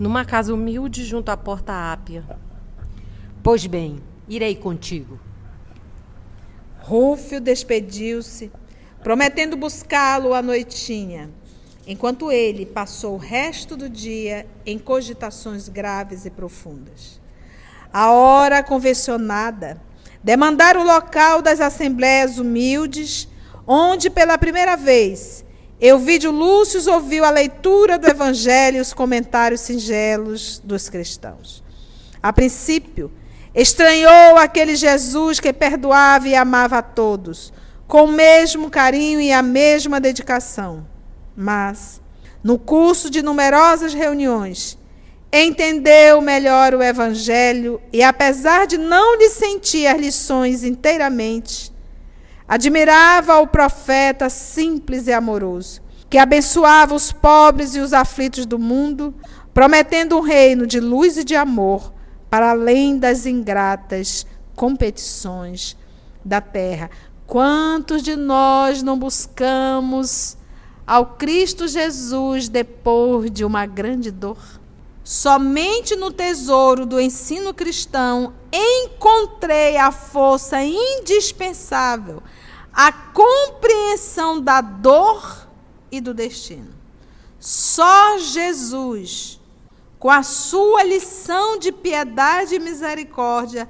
numa 0.00 0.24
casa 0.24 0.54
humilde 0.54 1.04
junto 1.04 1.28
à 1.28 1.36
porta 1.36 1.92
ápia. 1.92 2.24
Pois 3.42 3.66
bem, 3.66 4.00
irei 4.26 4.56
contigo. 4.56 5.20
Rúfio 6.78 7.38
despediu-se, 7.38 8.50
prometendo 9.02 9.58
buscá-lo 9.58 10.32
à 10.32 10.40
noitinha, 10.40 11.28
enquanto 11.86 12.32
ele 12.32 12.64
passou 12.64 13.14
o 13.14 13.18
resto 13.18 13.76
do 13.76 13.90
dia 13.90 14.46
em 14.64 14.78
cogitações 14.78 15.68
graves 15.68 16.24
e 16.24 16.30
profundas. 16.30 17.20
A 17.92 18.12
hora 18.12 18.62
convencionada, 18.62 19.80
demandar 20.22 20.76
o 20.76 20.84
local 20.84 21.42
das 21.42 21.60
assembleias 21.60 22.38
humildes, 22.38 23.28
onde 23.66 24.08
pela 24.08 24.38
primeira 24.38 24.76
vez 24.76 25.44
Euvídio 25.80 26.30
Lúcio 26.30 26.92
ouviu 26.92 27.24
a 27.24 27.30
leitura 27.30 27.98
do 27.98 28.06
Evangelho 28.06 28.76
e 28.76 28.80
os 28.80 28.92
comentários 28.92 29.62
singelos 29.62 30.60
dos 30.62 30.90
cristãos. 30.90 31.64
A 32.22 32.32
princípio, 32.34 33.10
estranhou 33.54 34.36
aquele 34.36 34.76
Jesus 34.76 35.40
que 35.40 35.52
perdoava 35.54 36.28
e 36.28 36.34
amava 36.34 36.78
a 36.78 36.82
todos, 36.82 37.50
com 37.88 38.04
o 38.04 38.12
mesmo 38.12 38.68
carinho 38.68 39.20
e 39.22 39.32
a 39.32 39.42
mesma 39.42 39.98
dedicação. 39.98 40.86
Mas, 41.34 42.00
no 42.44 42.58
curso 42.58 43.08
de 43.08 43.22
numerosas 43.22 43.94
reuniões, 43.94 44.78
entendeu 45.32 46.20
melhor 46.20 46.74
o 46.74 46.82
Evangelho 46.82 47.80
e, 47.92 48.02
apesar 48.02 48.66
de 48.66 48.76
não 48.76 49.16
lhe 49.16 49.28
sentir 49.28 49.86
as 49.86 50.00
lições 50.00 50.64
inteiramente, 50.64 51.72
Admirava 52.50 53.38
o 53.38 53.46
profeta 53.46 54.28
simples 54.28 55.06
e 55.06 55.12
amoroso, 55.12 55.80
que 56.10 56.18
abençoava 56.18 56.96
os 56.96 57.12
pobres 57.12 57.76
e 57.76 57.78
os 57.78 57.92
aflitos 57.92 58.44
do 58.44 58.58
mundo, 58.58 59.14
prometendo 59.54 60.18
um 60.18 60.20
reino 60.20 60.66
de 60.66 60.80
luz 60.80 61.16
e 61.16 61.22
de 61.22 61.36
amor 61.36 61.92
para 62.28 62.50
além 62.50 62.98
das 62.98 63.24
ingratas 63.24 64.26
competições 64.56 65.76
da 66.24 66.40
terra. 66.40 66.90
Quantos 67.24 68.02
de 68.02 68.16
nós 68.16 68.82
não 68.82 68.98
buscamos 68.98 70.36
ao 70.84 71.06
Cristo 71.06 71.68
Jesus 71.68 72.48
depois 72.48 73.30
de 73.30 73.44
uma 73.44 73.64
grande 73.64 74.10
dor? 74.10 74.59
Somente 75.10 75.96
no 75.96 76.12
tesouro 76.12 76.86
do 76.86 77.00
ensino 77.00 77.52
cristão 77.52 78.32
encontrei 78.52 79.76
a 79.76 79.90
força 79.90 80.62
indispensável 80.62 82.22
a 82.72 82.92
compreensão 82.92 84.40
da 84.40 84.60
dor 84.60 85.48
e 85.90 86.00
do 86.00 86.14
destino. 86.14 86.72
Só 87.40 88.18
Jesus, 88.18 89.40
com 89.98 90.08
a 90.08 90.22
sua 90.22 90.84
lição 90.84 91.58
de 91.58 91.72
piedade 91.72 92.54
e 92.54 92.60
misericórdia, 92.60 93.68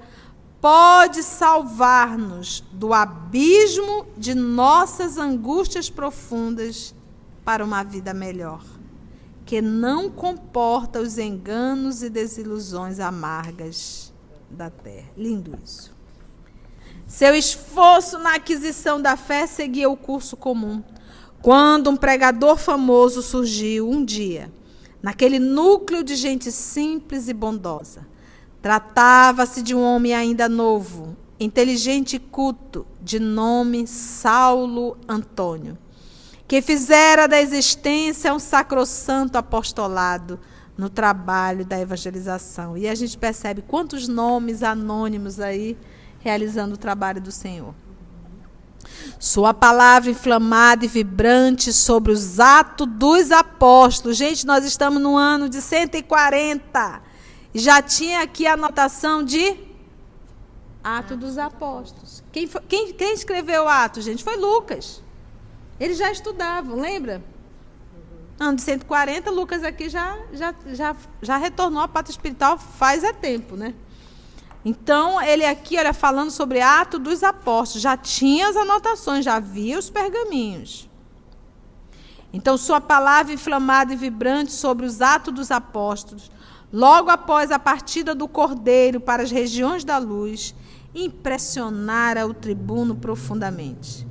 pode 0.61 1.22
salvar-nos 1.22 2.62
do 2.70 2.92
abismo 2.92 4.07
de 4.14 4.35
nossas 4.35 5.16
angústias 5.16 5.88
profundas 5.88 6.94
para 7.46 7.64
uma 7.64 7.83
vida 7.83 8.12
melhor, 8.12 8.61
que 9.50 9.60
não 9.60 10.08
comporta 10.08 11.00
os 11.00 11.18
enganos 11.18 12.04
e 12.04 12.08
desilusões 12.08 13.00
amargas 13.00 14.12
da 14.48 14.70
terra. 14.70 15.08
Lindo 15.16 15.58
isso. 15.60 15.92
Seu 17.04 17.34
esforço 17.34 18.16
na 18.20 18.36
aquisição 18.36 19.02
da 19.02 19.16
fé 19.16 19.48
seguia 19.48 19.90
o 19.90 19.96
curso 19.96 20.36
comum. 20.36 20.80
Quando 21.42 21.90
um 21.90 21.96
pregador 21.96 22.58
famoso 22.58 23.22
surgiu 23.22 23.90
um 23.90 24.04
dia, 24.04 24.52
naquele 25.02 25.40
núcleo 25.40 26.04
de 26.04 26.14
gente 26.14 26.52
simples 26.52 27.26
e 27.26 27.34
bondosa, 27.34 28.06
tratava-se 28.62 29.62
de 29.62 29.74
um 29.74 29.82
homem 29.82 30.14
ainda 30.14 30.48
novo, 30.48 31.16
inteligente 31.40 32.14
e 32.14 32.20
culto, 32.20 32.86
de 33.02 33.18
nome 33.18 33.84
Saulo 33.88 34.96
Antônio, 35.08 35.76
que 36.50 36.60
fizera 36.60 37.28
da 37.28 37.40
existência 37.40 38.34
um 38.34 38.40
sacrossanto 38.40 39.38
apostolado 39.38 40.40
no 40.76 40.90
trabalho 40.90 41.64
da 41.64 41.78
evangelização. 41.78 42.76
E 42.76 42.88
a 42.88 42.94
gente 42.96 43.16
percebe 43.16 43.62
quantos 43.62 44.08
nomes 44.08 44.64
anônimos 44.64 45.38
aí 45.38 45.78
realizando 46.18 46.74
o 46.74 46.76
trabalho 46.76 47.20
do 47.20 47.30
Senhor. 47.30 47.72
Sua 49.16 49.54
palavra 49.54 50.10
inflamada 50.10 50.84
e 50.84 50.88
vibrante 50.88 51.72
sobre 51.72 52.10
os 52.10 52.40
atos 52.40 52.88
dos 52.88 53.30
apóstolos. 53.30 54.16
Gente, 54.16 54.44
nós 54.44 54.64
estamos 54.64 55.00
no 55.00 55.16
ano 55.16 55.48
de 55.48 55.62
140. 55.62 57.00
Já 57.54 57.80
tinha 57.80 58.22
aqui 58.22 58.44
a 58.48 58.54
anotação 58.54 59.22
de 59.22 59.56
Ato 60.82 61.16
dos 61.16 61.38
Apóstolos. 61.38 62.24
Quem, 62.32 62.48
foi, 62.48 62.60
quem, 62.62 62.92
quem 62.92 63.14
escreveu 63.14 63.66
o 63.66 63.68
ato, 63.68 64.00
gente? 64.00 64.24
Foi 64.24 64.36
Lucas. 64.36 65.00
Eles 65.80 65.96
já 65.96 66.12
estudavam, 66.12 66.78
lembra? 66.78 67.24
Ano 68.38 68.56
de 68.56 68.62
140, 68.62 69.30
Lucas 69.30 69.64
aqui 69.64 69.88
já, 69.88 70.18
já, 70.32 70.54
já, 70.66 70.96
já 71.22 71.36
retornou 71.38 71.82
à 71.82 71.88
pátria 71.88 72.12
espiritual 72.12 72.58
faz 72.58 73.02
é 73.02 73.12
tempo, 73.14 73.56
né? 73.56 73.74
Então, 74.62 75.20
ele 75.22 75.44
aqui, 75.44 75.78
olha, 75.78 75.94
falando 75.94 76.30
sobre 76.30 76.60
ato 76.60 76.98
dos 76.98 77.22
apóstolos, 77.22 77.82
já 77.82 77.96
tinha 77.96 78.48
as 78.48 78.56
anotações, 78.56 79.24
já 79.24 79.40
via 79.40 79.78
os 79.78 79.88
pergaminhos. 79.88 80.88
Então, 82.30 82.58
sua 82.58 82.80
palavra 82.80 83.32
inflamada 83.32 83.94
e 83.94 83.96
vibrante 83.96 84.52
sobre 84.52 84.84
os 84.84 85.00
atos 85.00 85.32
dos 85.32 85.50
apóstolos, 85.50 86.30
logo 86.70 87.08
após 87.08 87.50
a 87.50 87.58
partida 87.58 88.14
do 88.14 88.28
Cordeiro 88.28 89.00
para 89.00 89.22
as 89.22 89.30
regiões 89.30 89.82
da 89.82 89.96
luz, 89.96 90.54
impressionara 90.94 92.26
o 92.26 92.34
tribuno 92.34 92.94
profundamente. 92.94 94.09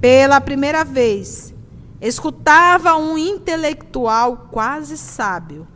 Pela 0.00 0.40
primeira 0.40 0.84
vez, 0.84 1.52
escutava 2.00 2.96
um 2.96 3.18
intelectual 3.18 4.48
quase 4.52 4.96
sábio 4.96 5.66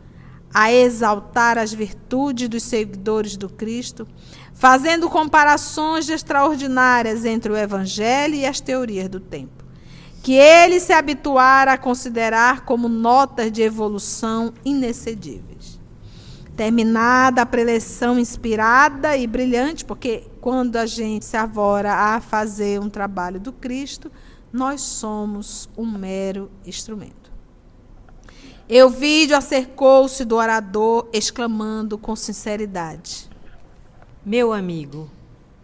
a 0.53 0.71
exaltar 0.71 1.57
as 1.57 1.73
virtudes 1.73 2.47
dos 2.47 2.63
seguidores 2.63 3.35
do 3.35 3.49
Cristo, 3.49 4.07
fazendo 4.53 5.09
comparações 5.09 6.07
extraordinárias 6.07 7.25
entre 7.25 7.51
o 7.51 7.57
Evangelho 7.57 8.35
e 8.35 8.45
as 8.45 8.61
teorias 8.61 9.09
do 9.09 9.19
tempo, 9.19 9.65
que 10.21 10.33
ele 10.33 10.79
se 10.79 10.93
habituara 10.93 11.73
a 11.73 11.77
considerar 11.77 12.61
como 12.61 12.87
notas 12.87 13.51
de 13.51 13.61
evolução 13.61 14.53
inexcedíveis. 14.63 15.52
Terminada 16.55 17.41
a 17.41 17.45
preleção 17.45 18.19
inspirada 18.19 19.17
e 19.17 19.25
brilhante, 19.25 19.83
porque 19.83 20.23
quando 20.39 20.75
a 20.75 20.85
gente 20.85 21.25
se 21.25 21.35
avora 21.35 21.93
a 21.93 22.21
fazer 22.21 22.79
um 22.79 22.89
trabalho 22.89 23.39
do 23.39 23.51
Cristo, 23.51 24.11
nós 24.51 24.81
somos 24.81 25.67
um 25.75 25.85
mero 25.85 26.51
instrumento. 26.63 27.31
Euvídio 28.69 29.35
acercou-se 29.35 30.23
do 30.23 30.35
orador, 30.35 31.09
exclamando 31.11 31.97
com 31.97 32.15
sinceridade: 32.15 33.29
Meu 34.23 34.53
amigo, 34.53 35.09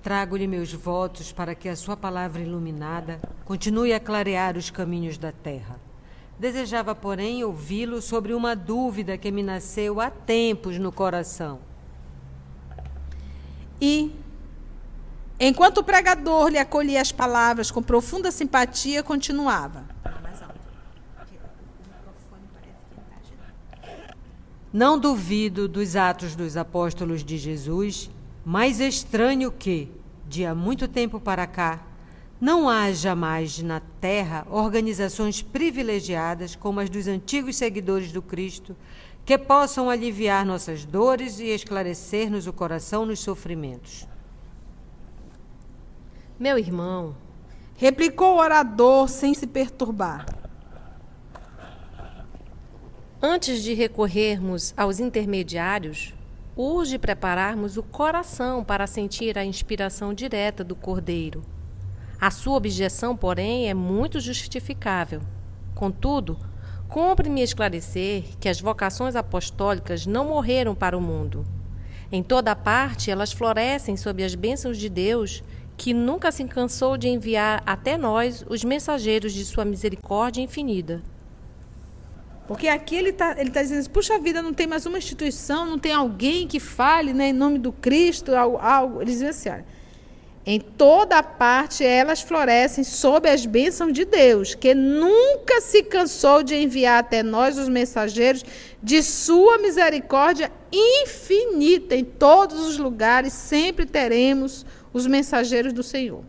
trago-lhe 0.02 0.48
meus 0.48 0.74
votos 0.74 1.32
para 1.32 1.54
que 1.54 1.70
a 1.70 1.76
sua 1.76 1.96
palavra 1.96 2.42
iluminada 2.42 3.22
continue 3.46 3.94
a 3.94 4.00
clarear 4.00 4.58
os 4.58 4.72
caminhos 4.72 5.18
da 5.18 5.32
terra. 5.32 5.80
Desejava, 6.40 6.96
porém, 6.96 7.44
ouvi-lo 7.44 8.02
sobre 8.02 8.34
uma 8.34 8.56
dúvida 8.56 9.18
que 9.18 9.30
me 9.30 9.44
nasceu 9.44 10.00
há 10.00 10.10
tempos 10.10 10.80
no 10.80 10.90
coração. 10.90 11.60
E, 13.82 14.16
enquanto 15.38 15.80
o 15.80 15.84
pregador 15.84 16.48
lhe 16.48 16.58
acolhia 16.58 17.02
as 17.02 17.12
palavras 17.12 17.70
com 17.70 17.84
profunda 17.84 18.32
simpatia, 18.32 19.04
continuava. 19.04 19.84
Não 24.72 24.98
duvido 24.98 25.68
dos 25.68 25.98
atos 25.98 26.36
dos 26.36 26.56
apóstolos 26.56 27.22
de 27.22 27.38
Jesus, 27.38 28.10
mais 28.46 28.80
estranho 28.80 29.52
que, 29.52 29.92
de 30.26 30.46
há 30.46 30.56
muito 30.56 30.88
tempo 30.88 31.20
para 31.20 31.46
cá, 31.46 31.82
não 32.40 32.70
haja 32.70 33.14
mais 33.16 33.62
na 33.62 33.82
Terra 34.00 34.48
organizações 34.50 35.42
privilegiadas 35.42 36.56
como 36.56 36.80
as 36.80 36.90
dos 36.90 37.08
antigos 37.08 37.58
seguidores 37.58 38.12
do 38.14 38.22
Cristo, 38.22 38.76
que 39.26 39.38
possam 39.38 39.90
aliviar 39.90 40.46
nossas 40.46 40.86
dores 40.86 41.40
e 41.40 41.48
esclarecer-nos 41.48 42.48
o 42.48 42.54
coração 42.54 43.06
nos 43.06 43.20
sofrimentos. 43.20 44.08
Meu 46.40 46.58
irmão, 46.58 47.16
replicou 47.76 48.36
o 48.36 48.40
orador 48.40 49.10
sem 49.10 49.34
se 49.34 49.46
perturbar. 49.46 50.26
Antes 53.22 53.62
de 53.62 53.74
recorrermos 53.74 54.74
aos 54.78 55.02
intermediários, 55.02 56.14
urge 56.56 56.98
prepararmos 56.98 57.76
o 57.76 57.84
coração 57.84 58.64
para 58.64 58.88
sentir 58.88 59.38
a 59.38 59.44
inspiração 59.44 60.14
direta 60.14 60.64
do 60.64 60.74
Cordeiro 60.74 61.44
a 62.20 62.30
sua 62.30 62.58
objeção, 62.58 63.16
porém, 63.16 63.70
é 63.70 63.74
muito 63.74 64.20
justificável. 64.20 65.22
Contudo, 65.74 66.38
cumpre-me 66.90 67.42
esclarecer 67.42 68.24
que 68.40 68.50
as 68.50 68.60
vocações 68.60 69.16
apostólicas 69.16 70.06
não 70.06 70.26
morreram 70.26 70.76
para 70.76 70.98
o 70.98 71.02
mundo. 71.02 71.46
Em 72.12 72.22
toda 72.24 72.56
parte, 72.56 73.12
elas 73.12 73.32
florescem 73.32 73.96
sob 73.96 74.24
as 74.24 74.36
bênçãos 74.36 74.78
de 74.78 74.90
Deus, 74.90 75.44
que 75.78 75.94
nunca 75.94 76.32
se 76.32 76.44
cansou 76.44 76.98
de 76.98 77.08
enviar 77.08 77.64
até 77.66 77.98
nós 77.98 78.44
os 78.50 78.64
mensageiros 78.64 79.32
de 79.32 79.46
sua 79.46 79.64
misericórdia 79.64 80.42
infinita. 80.42 81.02
Porque 82.50 82.68
aqui 82.68 82.96
ele 82.96 83.10
está 83.10 83.40
ele 83.40 83.52
tá 83.52 83.62
dizendo, 83.62 83.88
puxa 83.92 84.18
vida, 84.18 84.42
não 84.42 84.54
tem 84.54 84.66
mais 84.66 84.86
uma 84.88 84.98
instituição, 84.98 85.68
não 85.68 85.78
tem 85.78 85.94
alguém 85.94 86.48
que 86.48 86.60
fale 86.60 87.14
né, 87.14 87.30
em 87.30 87.34
nome 87.34 87.60
do 87.60 87.72
Cristo, 87.72 88.36
algo. 88.36 88.58
algo. 88.58 89.02
Ele 89.02 89.12
diz 89.12 89.22
assim, 89.22 89.50
olha, 89.50 89.66
em 90.52 90.60
toda 90.60 91.22
parte 91.22 91.84
elas 91.84 92.24
florescem 92.24 92.84
sob 92.84 93.30
as 93.30 93.46
bênçãos 93.46 93.94
de 93.94 94.04
Deus, 94.04 94.56
que 94.56 94.74
nunca 94.74 95.62
se 95.62 95.84
cansou 95.84 96.42
de 96.42 96.56
enviar 96.56 97.02
até 97.02 97.22
nós 97.22 97.56
os 97.56 97.70
mensageiros 97.70 98.44
de 98.82 99.04
sua 99.04 99.60
misericórdia 99.60 100.52
infinita. 100.74 101.96
Em 101.96 102.04
todos 102.04 102.68
os 102.68 102.80
lugares 102.80 103.32
sempre 103.32 103.86
teremos 103.86 104.66
os 104.92 105.06
mensageiros 105.06 105.72
do 105.72 105.84
Senhor. 105.84 106.24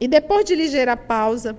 E 0.00 0.08
depois 0.08 0.44
de 0.44 0.56
ligeira 0.56 0.96
pausa, 0.96 1.56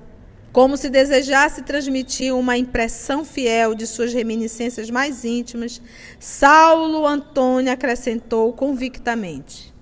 como 0.51 0.75
se 0.75 0.89
desejasse 0.89 1.61
transmitir 1.61 2.35
uma 2.35 2.57
impressão 2.57 3.23
fiel 3.23 3.73
de 3.73 3.87
suas 3.87 4.13
reminiscências 4.13 4.89
mais 4.89 5.23
íntimas, 5.23 5.81
Saulo 6.19 7.07
Antônio 7.07 7.71
acrescentou 7.71 8.51
convictamente: 8.51 9.72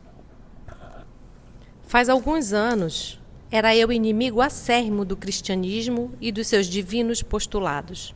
Faz 1.91 2.07
alguns 2.07 2.53
anos, 2.53 3.19
era 3.51 3.75
eu 3.75 3.91
inimigo 3.91 4.39
acérrimo 4.39 5.03
do 5.03 5.17
cristianismo 5.17 6.13
e 6.21 6.31
dos 6.31 6.47
seus 6.47 6.65
divinos 6.67 7.21
postulados. 7.21 8.15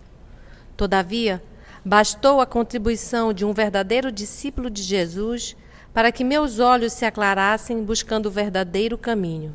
Todavia, 0.78 1.44
bastou 1.84 2.40
a 2.40 2.46
contribuição 2.46 3.34
de 3.34 3.44
um 3.44 3.52
verdadeiro 3.52 4.14
discípulo 4.14 4.70
de 4.70 4.82
Jesus 4.82 5.58
para 5.94 6.10
que 6.10 6.24
meus 6.24 6.58
olhos 6.58 6.94
se 6.94 7.04
aclarassem 7.04 7.84
buscando 7.84 8.28
o 8.28 8.32
verdadeiro 8.32 8.98
caminho. 8.98 9.54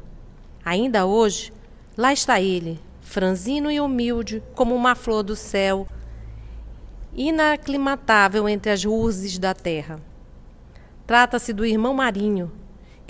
Ainda 0.62 1.06
hoje, 1.06 1.50
lá 1.96 2.12
está 2.12 2.38
ele, 2.38 2.78
franzino 3.00 3.70
e 3.70 3.80
humilde 3.80 4.42
como 4.54 4.74
uma 4.74 4.94
flor 4.94 5.22
do 5.22 5.34
céu, 5.34 5.88
inaclimatável 7.14 8.46
entre 8.46 8.70
as 8.70 8.84
urzes 8.84 9.38
da 9.38 9.54
terra. 9.54 9.98
Trata-se 11.06 11.54
do 11.54 11.64
irmão 11.64 11.94
Marinho, 11.94 12.52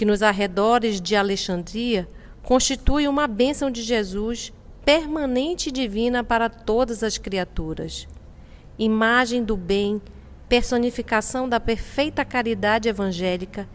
que 0.00 0.06
nos 0.06 0.22
arredores 0.22 0.98
de 0.98 1.14
Alexandria 1.14 2.08
constitui 2.42 3.06
uma 3.06 3.26
bênção 3.26 3.70
de 3.70 3.82
Jesus 3.82 4.50
permanente 4.82 5.68
e 5.68 5.72
divina 5.72 6.24
para 6.24 6.48
todas 6.48 7.02
as 7.02 7.18
criaturas. 7.18 8.08
Imagem 8.78 9.44
do 9.44 9.58
bem, 9.58 10.00
personificação 10.48 11.46
da 11.46 11.60
perfeita 11.60 12.24
caridade 12.24 12.88
evangélica, 12.88 13.68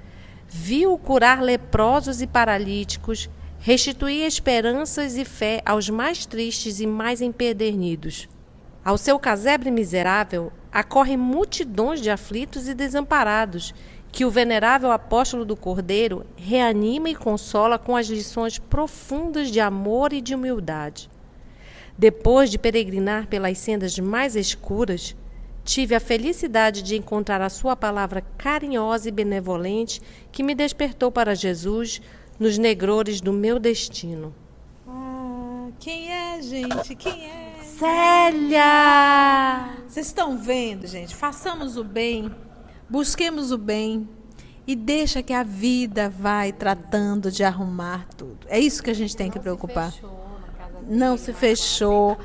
viu 0.48 0.98
curar 0.98 1.44
leprosos 1.44 2.24
e 2.24 2.26
paralíticos, 2.26 3.30
restituir 3.60 4.26
esperanças 4.26 5.18
e 5.18 5.26
fé 5.26 5.62
aos 5.64 5.92
mais 5.92 6.26
tristes 6.26 6.80
e 6.80 6.88
mais 6.88 7.22
empedernidos. 7.22 8.28
Ao 8.84 8.98
seu 8.98 9.20
casebre 9.20 9.70
miserável, 9.70 10.52
acorrem 10.72 11.18
multidões 11.18 12.02
de 12.02 12.10
aflitos 12.10 12.68
e 12.68 12.74
desamparados, 12.74 13.76
que 14.16 14.24
o 14.24 14.32
venerável 14.32 14.94
apóstolo 14.94 15.44
do 15.44 15.58
Cordeiro 15.58 16.26
reanima 16.38 17.10
e 17.10 17.16
consola 17.16 17.78
com 17.78 17.98
as 17.98 18.08
lições 18.08 18.58
profundas 18.58 19.52
de 19.52 19.60
amor 19.60 20.14
e 20.14 20.22
de 20.22 20.34
humildade. 20.34 21.10
Depois 21.98 22.50
de 22.50 22.58
peregrinar 22.58 23.28
pelas 23.28 23.58
sendas 23.58 24.00
mais 24.00 24.38
escuras, 24.38 25.14
tive 25.66 25.96
a 25.96 26.00
felicidade 26.00 26.82
de 26.82 26.96
encontrar 26.96 27.42
a 27.42 27.50
sua 27.50 27.76
palavra 27.76 28.24
carinhosa 28.38 29.10
e 29.10 29.12
benevolente 29.12 30.02
que 30.32 30.44
me 30.44 30.56
despertou 30.56 31.12
para 31.12 31.36
Jesus 31.36 32.02
nos 32.40 32.58
negrores 32.58 33.20
do 33.20 33.34
meu 33.34 33.60
destino. 33.60 34.34
Ah, 34.88 35.68
quem 35.78 36.10
é, 36.10 36.42
gente? 36.42 36.96
Quem 36.96 37.26
é? 37.26 37.56
Célia! 37.78 38.64
Vocês 39.86 40.08
estão 40.08 40.38
vendo, 40.38 40.88
gente? 40.88 41.14
Façamos 41.14 41.76
o 41.76 41.84
bem, 41.84 42.32
busquemos 42.90 43.52
o 43.52 43.58
bem 43.58 44.08
e 44.68 44.76
deixa 44.76 45.22
que 45.22 45.34
a 45.34 45.44
vida 45.44 46.10
vai 46.10 46.52
tratando 46.52 47.32
de 47.32 47.44
arrumar 47.44 48.08
tudo. 48.18 48.40
É 48.48 48.60
isso 48.60 48.82
que 48.82 48.90
a 48.90 48.96
gente 48.96 49.16
tem 49.16 49.30
que 49.30 49.40
preocupar. 49.40 49.94
Não 50.88 51.18
se 51.18 51.34
fechou, 51.34 52.18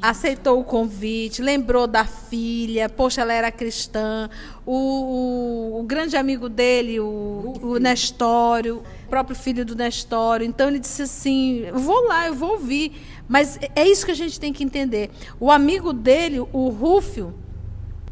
aceitou 0.00 0.60
o 0.60 0.64
convite, 0.64 1.42
lembrou 1.42 1.86
da 1.86 2.04
filha, 2.04 2.88
poxa, 2.88 3.22
ela 3.22 3.32
era 3.32 3.50
cristã, 3.50 4.28
o, 4.64 4.74
o, 4.74 5.80
o 5.80 5.82
grande 5.82 6.16
amigo 6.16 6.48
dele, 6.48 7.00
o, 7.00 7.54
o 7.62 7.78
Nestório, 7.78 8.82
o 9.06 9.08
próprio 9.08 9.36
filho 9.36 9.64
do 9.64 9.74
Nestório. 9.74 10.46
Então 10.46 10.68
ele 10.68 10.78
disse 10.78 11.02
assim: 11.02 11.64
vou 11.72 12.06
lá, 12.06 12.26
eu 12.26 12.34
vou 12.34 12.52
ouvir. 12.52 12.92
Mas 13.26 13.58
é 13.74 13.86
isso 13.86 14.06
que 14.06 14.12
a 14.12 14.16
gente 14.16 14.38
tem 14.40 14.52
que 14.52 14.64
entender. 14.64 15.10
O 15.38 15.50
amigo 15.50 15.92
dele, 15.92 16.40
o 16.40 16.68
Rúfio, 16.68 17.34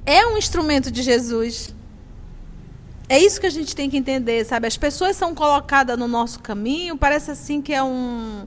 é 0.04 0.26
um 0.26 0.36
instrumento 0.36 0.90
de 0.90 1.02
Jesus. 1.02 1.74
É 3.08 3.18
isso 3.18 3.40
que 3.40 3.46
a 3.46 3.50
gente 3.50 3.74
tem 3.74 3.88
que 3.88 3.96
entender, 3.96 4.44
sabe? 4.44 4.66
As 4.66 4.76
pessoas 4.76 5.16
são 5.16 5.34
colocadas 5.34 5.96
no 5.96 6.08
nosso 6.08 6.40
caminho, 6.40 6.96
parece 6.96 7.30
assim 7.30 7.62
que 7.62 7.72
é 7.72 7.82
um 7.82 8.46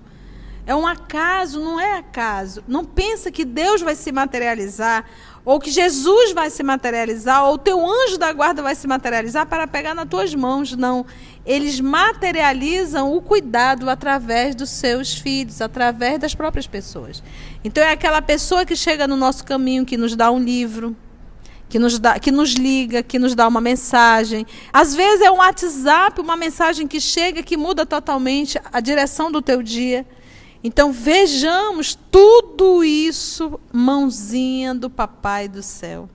é 0.69 0.75
um 0.75 0.85
acaso, 0.85 1.59
não 1.59 1.79
é 1.79 1.97
acaso. 1.97 2.63
Não 2.67 2.85
pensa 2.85 3.31
que 3.31 3.43
Deus 3.43 3.81
vai 3.81 3.95
se 3.95 4.11
materializar, 4.11 5.03
ou 5.43 5.59
que 5.59 5.71
Jesus 5.71 6.31
vai 6.31 6.51
se 6.51 6.61
materializar, 6.61 7.43
ou 7.45 7.55
o 7.55 7.57
teu 7.57 7.83
anjo 7.83 8.19
da 8.19 8.31
guarda 8.31 8.61
vai 8.61 8.75
se 8.75 8.85
materializar 8.85 9.47
para 9.47 9.65
pegar 9.65 9.95
nas 9.95 10.07
tuas 10.07 10.35
mãos. 10.35 10.75
Não. 10.75 11.07
Eles 11.43 11.79
materializam 11.79 13.15
o 13.15 13.19
cuidado 13.19 13.89
através 13.89 14.53
dos 14.53 14.69
seus 14.69 15.15
filhos, 15.15 15.59
através 15.59 16.19
das 16.19 16.35
próprias 16.35 16.67
pessoas. 16.67 17.23
Então 17.63 17.83
é 17.83 17.91
aquela 17.91 18.21
pessoa 18.21 18.63
que 18.63 18.75
chega 18.75 19.07
no 19.07 19.15
nosso 19.15 19.43
caminho, 19.45 19.85
que 19.87 19.97
nos 19.97 20.15
dá 20.15 20.29
um 20.29 20.37
livro, 20.37 20.95
que 21.69 21.77
nos, 21.77 21.99
dá, 21.99 22.19
que 22.19 22.31
nos 22.31 22.53
liga, 22.53 23.03
que 23.03 23.19
nos 23.19 23.35
dá 23.35 23.47
uma 23.47 23.61
mensagem. 23.61 24.45
Às 24.73 24.95
vezes 24.95 25.21
é 25.21 25.31
um 25.31 25.37
WhatsApp, 25.37 26.19
uma 26.19 26.35
mensagem 26.35 26.87
que 26.87 26.99
chega 26.99 27.43
que 27.43 27.55
muda 27.55 27.85
totalmente 27.85 28.59
a 28.73 28.79
direção 28.79 29.31
do 29.31 29.41
teu 29.41 29.61
dia. 29.61 30.05
Então 30.63 30.91
vejamos 30.91 31.97
tudo 32.11 32.83
isso, 32.83 33.59
mãozinha 33.71 34.73
do 34.73 34.89
Papai 34.89 35.47
do 35.47 35.61
céu, 35.61 36.09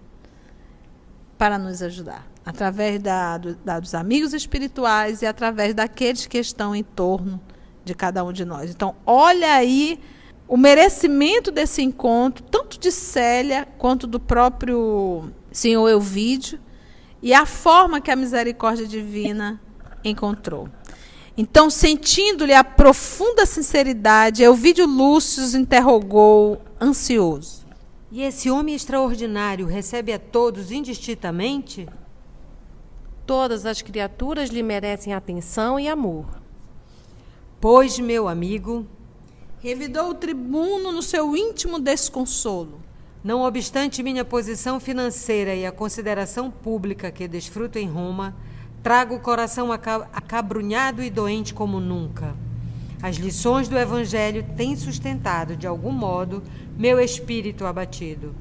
para 1.39 1.57
nos 1.57 1.81
ajudar, 1.81 2.27
através 2.45 3.01
da, 3.01 3.39
do, 3.39 3.55
da, 3.55 3.81
dos 3.81 3.95
amigos 3.95 4.35
espirituais 4.35 5.23
e 5.23 5.27
através 5.27 5.73
daqueles 5.73 6.27
que 6.27 6.37
estão 6.37 6.75
em 6.75 6.83
torno 6.83 7.41
de 7.85 7.95
cada 7.95 8.25
um 8.25 8.33
de 8.33 8.45
nós. 8.45 8.71
Então, 8.71 8.97
olha 9.07 9.55
aí 9.55 10.01
o 10.47 10.57
merecimento 10.57 11.51
desse 11.51 11.81
encontro, 11.81 12.45
tanto 12.45 12.79
de 12.79 12.93
Célia 12.93 13.67
quanto 13.79 14.07
do 14.07 14.21
próprio 14.21 15.31
senhor 15.55 15.89
Elvídio, 15.89 16.59
e 17.23 17.33
a 17.33 17.47
forma 17.47 18.01
que 18.01 18.11
a 18.11 18.17
misericórdia 18.17 18.87
divina 18.87 19.59
encontrou. 20.05 20.69
Então, 21.37 21.71
sentindo-lhe 21.71 22.53
a 22.53 22.63
profunda 22.63 23.47
sinceridade, 23.47 24.43
Elvídio 24.43 24.87
Lúcio 24.87 25.43
interrogou, 25.59 26.61
ansioso. 26.81 27.65
E 28.13 28.23
esse 28.23 28.51
homem 28.51 28.75
extraordinário 28.75 29.67
recebe 29.67 30.13
a 30.13 30.19
todos 30.19 30.71
indistintamente? 30.71 31.89
Todas 33.27 33.65
as 33.65 33.81
criaturas 33.81 34.51
lhe 34.51 34.63
merecem 34.63 35.15
atenção 35.15 35.81
e 35.81 35.89
amor. 35.89 36.27
Pois, 37.61 37.99
meu 37.99 38.29
amigo, 38.29 38.87
revidou 39.61 40.11
o 40.11 40.15
tribuno 40.15 40.93
no 40.93 41.03
seu 41.03 41.35
íntimo 41.35 41.81
desconsolo. 41.81 42.84
Não 43.25 43.41
obstante 43.41 44.03
minha 44.03 44.25
posição 44.25 44.79
financeira 44.79 45.55
e 45.55 45.67
a 45.67 45.73
consideração 45.73 46.51
pública 46.51 47.11
que 47.11 47.27
desfruto 47.27 47.79
em 47.79 47.89
Roma, 47.89 48.37
Trago 48.85 49.15
o 49.15 49.19
coração 49.19 49.73
acabrunhado 49.73 51.03
e 51.03 51.09
doente 51.09 51.55
como 51.55 51.81
nunca. 51.81 52.37
As 53.03 53.17
lições 53.17 53.67
do 53.67 53.79
Evangelho 53.79 54.45
têm 54.59 54.77
sustentado, 54.77 55.57
de 55.57 55.67
algum 55.67 55.91
modo, 55.91 56.43
meu 56.77 57.01
espírito 57.01 57.65
abatido. 57.65 58.35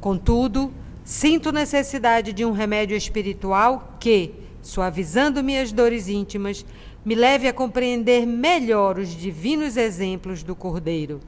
Contudo, 0.00 0.72
sinto 1.04 1.52
necessidade 1.52 2.32
de 2.32 2.46
um 2.46 2.52
remédio 2.52 2.96
espiritual 2.96 3.98
que, 4.00 4.32
suavizando 4.62 5.44
minhas 5.44 5.70
dores 5.70 6.08
íntimas, 6.08 6.64
me 7.04 7.14
leve 7.14 7.46
a 7.46 7.52
compreender 7.52 8.26
melhor 8.26 8.98
os 8.98 9.10
divinos 9.10 9.76
exemplos 9.76 10.42
do 10.42 10.56
Cordeiro. 10.56 11.20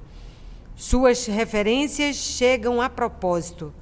Suas 0.83 1.27
referências 1.27 2.17
chegam 2.17 2.83
a 2.83 2.91
propósito, 2.91 3.73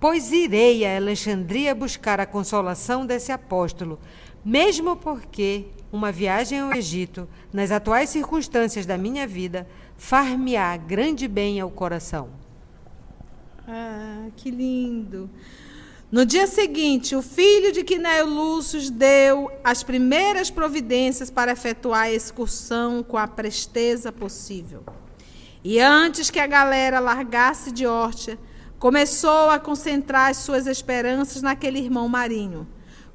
pois 0.00 0.32
irei 0.32 0.86
a 0.86 0.96
Alexandria 0.96 1.74
buscar 1.74 2.18
a 2.18 2.24
consolação 2.24 3.04
desse 3.04 3.30
apóstolo 3.30 3.98
mesmo 4.42 4.96
porque 4.96 5.66
uma 5.92 6.10
viagem 6.10 6.60
ao 6.60 6.72
Egito, 6.72 7.28
nas 7.52 7.70
atuais 7.70 8.08
circunstâncias 8.08 8.86
da 8.86 8.96
minha 8.96 9.26
vida, 9.26 9.68
far-me-á 9.98 10.78
grande 10.78 11.28
bem 11.28 11.60
ao 11.60 11.70
coração. 11.70 12.30
Ah, 13.68 14.28
que 14.34 14.50
lindo! 14.50 15.28
No 16.10 16.24
dia 16.24 16.46
seguinte, 16.46 17.14
o 17.14 17.20
filho 17.20 17.70
de 17.70 17.84
Quinéio 17.84 18.30
Lúcio 18.30 18.90
deu 18.90 19.50
as 19.62 19.82
primeiras 19.82 20.50
providências 20.50 21.28
para 21.28 21.52
efetuar 21.52 22.04
a 22.04 22.12
excursão 22.12 23.02
com 23.02 23.18
a 23.18 23.28
presteza 23.28 24.10
possível. 24.10 24.82
E 25.68 25.80
antes 25.80 26.30
que 26.30 26.38
a 26.38 26.46
galera 26.46 27.00
largasse 27.00 27.72
de 27.72 27.88
Órtia, 27.88 28.38
começou 28.78 29.50
a 29.50 29.58
concentrar 29.58 30.30
as 30.30 30.36
suas 30.36 30.64
esperanças 30.68 31.42
naquele 31.42 31.80
irmão 31.80 32.08
marinho 32.08 32.68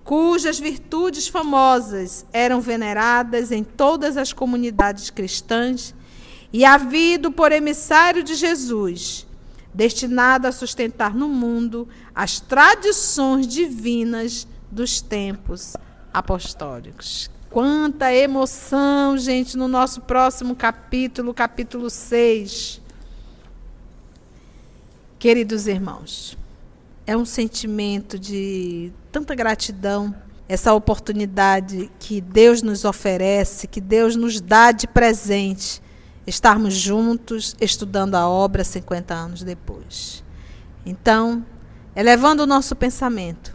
cujas 0.04 0.60
virtudes 0.60 1.30
famosas 1.30 2.26
eram 2.34 2.60
veneradas 2.60 3.54
em 3.54 3.64
todas 3.64 4.18
as 4.18 4.34
comunidades 4.34 5.10
cristãs, 5.10 5.96
e 6.52 6.66
havido 6.66 7.32
por 7.32 7.54
emissário 7.54 8.22
de 8.22 8.36
Jesus, 8.36 9.26
destinado 9.74 10.46
a 10.46 10.52
sustentar 10.52 11.16
no 11.16 11.30
mundo 11.30 11.88
as 12.14 12.42
tradições 12.42 13.48
divinas 13.48 14.46
dos 14.70 15.00
tempos 15.00 15.78
apostólicos. 16.14 17.32
Quanta 17.52 18.14
emoção, 18.14 19.18
gente, 19.18 19.58
no 19.58 19.68
nosso 19.68 20.00
próximo 20.00 20.56
capítulo, 20.56 21.34
capítulo 21.34 21.90
6. 21.90 22.82
Queridos 25.20 25.68
irmãos, 25.68 26.38
é 27.06 27.18
um 27.18 27.26
sentimento 27.26 28.18
de 28.18 28.94
tanta 29.12 29.36
gratidão, 29.36 30.16
essa 30.48 30.74
oportunidade 30.74 31.91
que 31.99 32.22
Deus 32.22 32.62
nos 32.62 32.86
oferece, 32.86 33.68
que 33.68 33.82
Deus 33.82 34.16
nos 34.16 34.39
dá 34.39 34.72
de 34.72 34.88
presente, 34.88 35.82
estarmos 36.26 36.74
juntos 36.74 37.54
estudando 37.60 38.16
a 38.16 38.30
obra 38.30 38.64
50 38.64 39.14
anos 39.14 39.43
depois. 39.43 40.24
Então, 40.86 41.45
elevando 41.93 42.43
o 42.43 42.47
nosso 42.47 42.78
pensamento, 42.78 43.54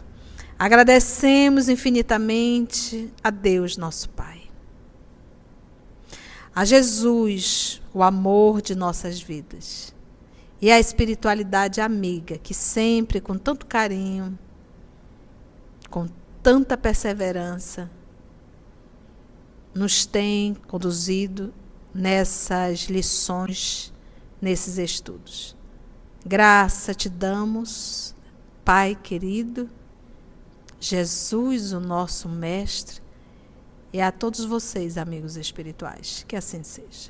agradecemos 0.57 1.69
infinitamente 1.69 3.13
a 3.23 3.29
Deus, 3.29 3.77
nosso 3.77 4.09
Pai. 4.09 4.41
A 6.55 6.65
Jesus, 6.65 7.81
o 7.93 8.01
amor 8.01 8.61
de 8.61 8.73
nossas 8.73 9.21
vidas 9.21 9.93
e 10.59 10.71
a 10.71 10.79
espiritualidade 10.79 11.79
amiga 11.79 12.37
que 12.39 12.53
sempre, 12.53 13.21
com 13.21 13.37
tanto 13.37 13.67
carinho, 13.67 14.37
com 15.89 16.07
tanta 16.41 16.75
perseverança, 16.75 17.89
nos 19.73 20.07
tem 20.07 20.55
conduzido 20.67 21.53
nessas 21.93 22.85
lições, 22.85 23.93
nesses 24.41 24.79
estudos. 24.79 25.55
Graça 26.25 26.95
te 26.95 27.07
damos, 27.07 28.15
Pai 28.65 28.97
querido, 29.01 29.69
Jesus, 30.79 31.73
o 31.73 31.79
nosso 31.79 32.29
Mestre, 32.29 33.01
e 33.91 34.01
a 34.01 34.11
todos 34.11 34.45
vocês, 34.45 34.97
amigos 34.97 35.37
espirituais. 35.37 36.23
Que 36.27 36.35
assim 36.35 36.61
seja. 36.63 37.09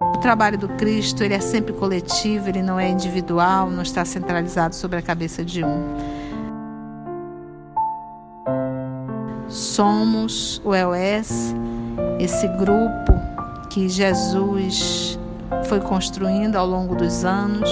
O 0.00 0.18
trabalho 0.22 0.58
do 0.58 0.68
Cristo 0.68 1.24
ele 1.24 1.34
é 1.34 1.40
sempre 1.40 1.72
coletivo, 1.72 2.48
ele 2.48 2.62
não 2.62 2.78
é 2.78 2.88
individual, 2.88 3.70
não 3.70 3.82
está 3.82 4.04
centralizado 4.04 4.74
sobre 4.74 4.98
a 4.98 5.02
cabeça 5.02 5.44
de 5.44 5.64
um. 5.64 6.21
Somos 10.02 10.60
o 10.64 10.74
EOS, 10.74 11.54
esse 12.18 12.48
grupo 12.48 13.12
que 13.70 13.88
Jesus 13.88 15.16
foi 15.66 15.78
construindo 15.78 16.56
ao 16.56 16.66
longo 16.66 16.96
dos 16.96 17.24
anos. 17.24 17.70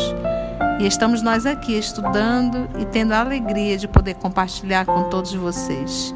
E 0.79 0.87
estamos 0.87 1.23
nós 1.23 1.45
aqui 1.45 1.77
estudando 1.77 2.69
e 2.79 2.85
tendo 2.85 3.15
a 3.15 3.19
alegria 3.19 3.77
de 3.77 3.89
poder 3.89 4.15
compartilhar 4.15 4.87
com 4.87 5.11
todos 5.11 5.35
vocês. 5.35 6.15